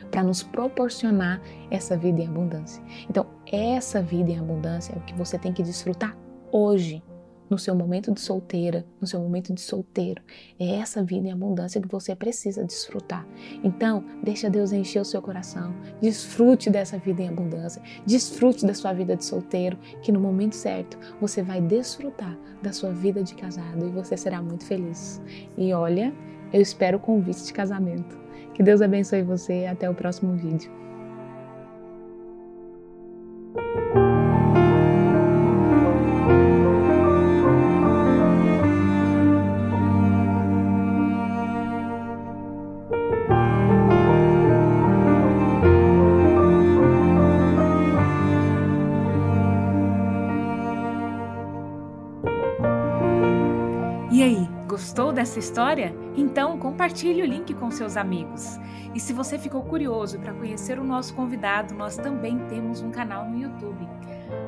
para 0.09 0.23
nos 0.23 0.43
proporcionar 0.43 1.41
essa 1.69 1.97
vida 1.97 2.21
em 2.21 2.27
abundância. 2.27 2.81
Então, 3.09 3.25
essa 3.51 4.01
vida 4.01 4.31
em 4.31 4.39
abundância 4.39 4.93
é 4.93 4.97
o 4.97 5.01
que 5.01 5.13
você 5.13 5.37
tem 5.37 5.51
que 5.51 5.63
desfrutar 5.63 6.15
hoje 6.51 7.03
no 7.51 7.59
seu 7.59 7.75
momento 7.75 8.13
de 8.13 8.21
solteira, 8.21 8.85
no 8.99 9.05
seu 9.05 9.19
momento 9.19 9.53
de 9.53 9.59
solteiro. 9.59 10.23
É 10.57 10.77
essa 10.77 11.03
vida 11.03 11.27
em 11.27 11.31
abundância 11.33 11.81
que 11.81 11.87
você 11.87 12.15
precisa 12.15 12.63
desfrutar. 12.63 13.27
Então, 13.61 14.05
deixa 14.23 14.49
Deus 14.49 14.71
encher 14.71 15.01
o 15.01 15.05
seu 15.05 15.21
coração. 15.21 15.75
Desfrute 16.01 16.69
dessa 16.69 16.97
vida 16.97 17.21
em 17.21 17.27
abundância. 17.27 17.81
Desfrute 18.05 18.65
da 18.65 18.73
sua 18.73 18.93
vida 18.93 19.17
de 19.17 19.25
solteiro, 19.25 19.77
que 20.01 20.13
no 20.13 20.19
momento 20.21 20.55
certo 20.55 20.97
você 21.19 21.43
vai 21.43 21.59
desfrutar 21.59 22.39
da 22.63 22.71
sua 22.71 22.91
vida 22.91 23.21
de 23.21 23.35
casado 23.35 23.85
e 23.85 23.91
você 23.91 24.15
será 24.15 24.41
muito 24.41 24.65
feliz. 24.65 25.21
E 25.57 25.73
olha, 25.73 26.13
eu 26.53 26.61
espero 26.61 26.97
o 26.97 27.01
convite 27.01 27.43
de 27.43 27.51
casamento. 27.51 28.17
Que 28.53 28.63
Deus 28.63 28.81
abençoe 28.81 29.23
você 29.23 29.63
e 29.63 29.67
até 29.67 29.89
o 29.89 29.93
próximo 29.93 30.35
vídeo. 30.37 30.71
Dessa 55.31 55.39
história? 55.39 55.95
Então 56.17 56.57
compartilhe 56.57 57.23
o 57.23 57.25
link 57.25 57.53
com 57.53 57.71
seus 57.71 57.95
amigos. 57.95 58.59
E 58.93 58.99
se 58.99 59.13
você 59.13 59.39
ficou 59.39 59.63
curioso 59.63 60.19
para 60.19 60.33
conhecer 60.33 60.77
o 60.77 60.83
nosso 60.83 61.13
convidado, 61.15 61.73
nós 61.73 61.95
também 61.95 62.37
temos 62.49 62.81
um 62.81 62.91
canal 62.91 63.25
no 63.29 63.39
YouTube. 63.39 63.87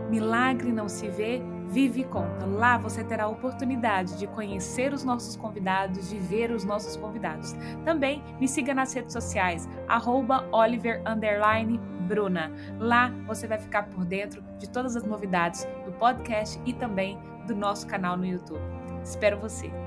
Milagre 0.10 0.74
não 0.74 0.90
se 0.90 1.08
vê, 1.08 1.42
vive 1.70 2.02
e 2.02 2.04
conta. 2.04 2.46
Lá 2.46 2.78
você 2.78 3.02
terá 3.02 3.24
a 3.24 3.30
oportunidade 3.30 4.18
de 4.18 4.28
conhecer 4.28 4.94
os 4.94 5.06
nossos 5.06 5.38
convidados, 5.38 6.10
de 6.10 6.20
ver 6.20 6.52
os 6.52 6.66
nossos 6.66 6.98
convidados. 6.98 7.56
Também 7.86 8.22
me 8.38 8.48
siga 8.48 8.74
nas 8.74 8.94
redes 8.94 9.14
sociais, 9.14 9.68
Bruna. 12.08 12.52
Lá 12.78 13.10
você 13.26 13.48
vai 13.48 13.58
ficar 13.58 13.84
por 13.84 14.04
dentro 14.04 14.44
de 14.60 14.70
todas 14.70 14.98
as 14.98 15.06
novidades 15.06 15.66
do 15.86 15.94
podcast 15.94 16.60
e 16.66 16.74
também 16.74 17.18
do 17.48 17.56
nosso 17.56 17.88
canal 17.88 18.18
no 18.18 18.26
YouTube. 18.26 18.62
Espero 19.02 19.40
você! 19.40 19.83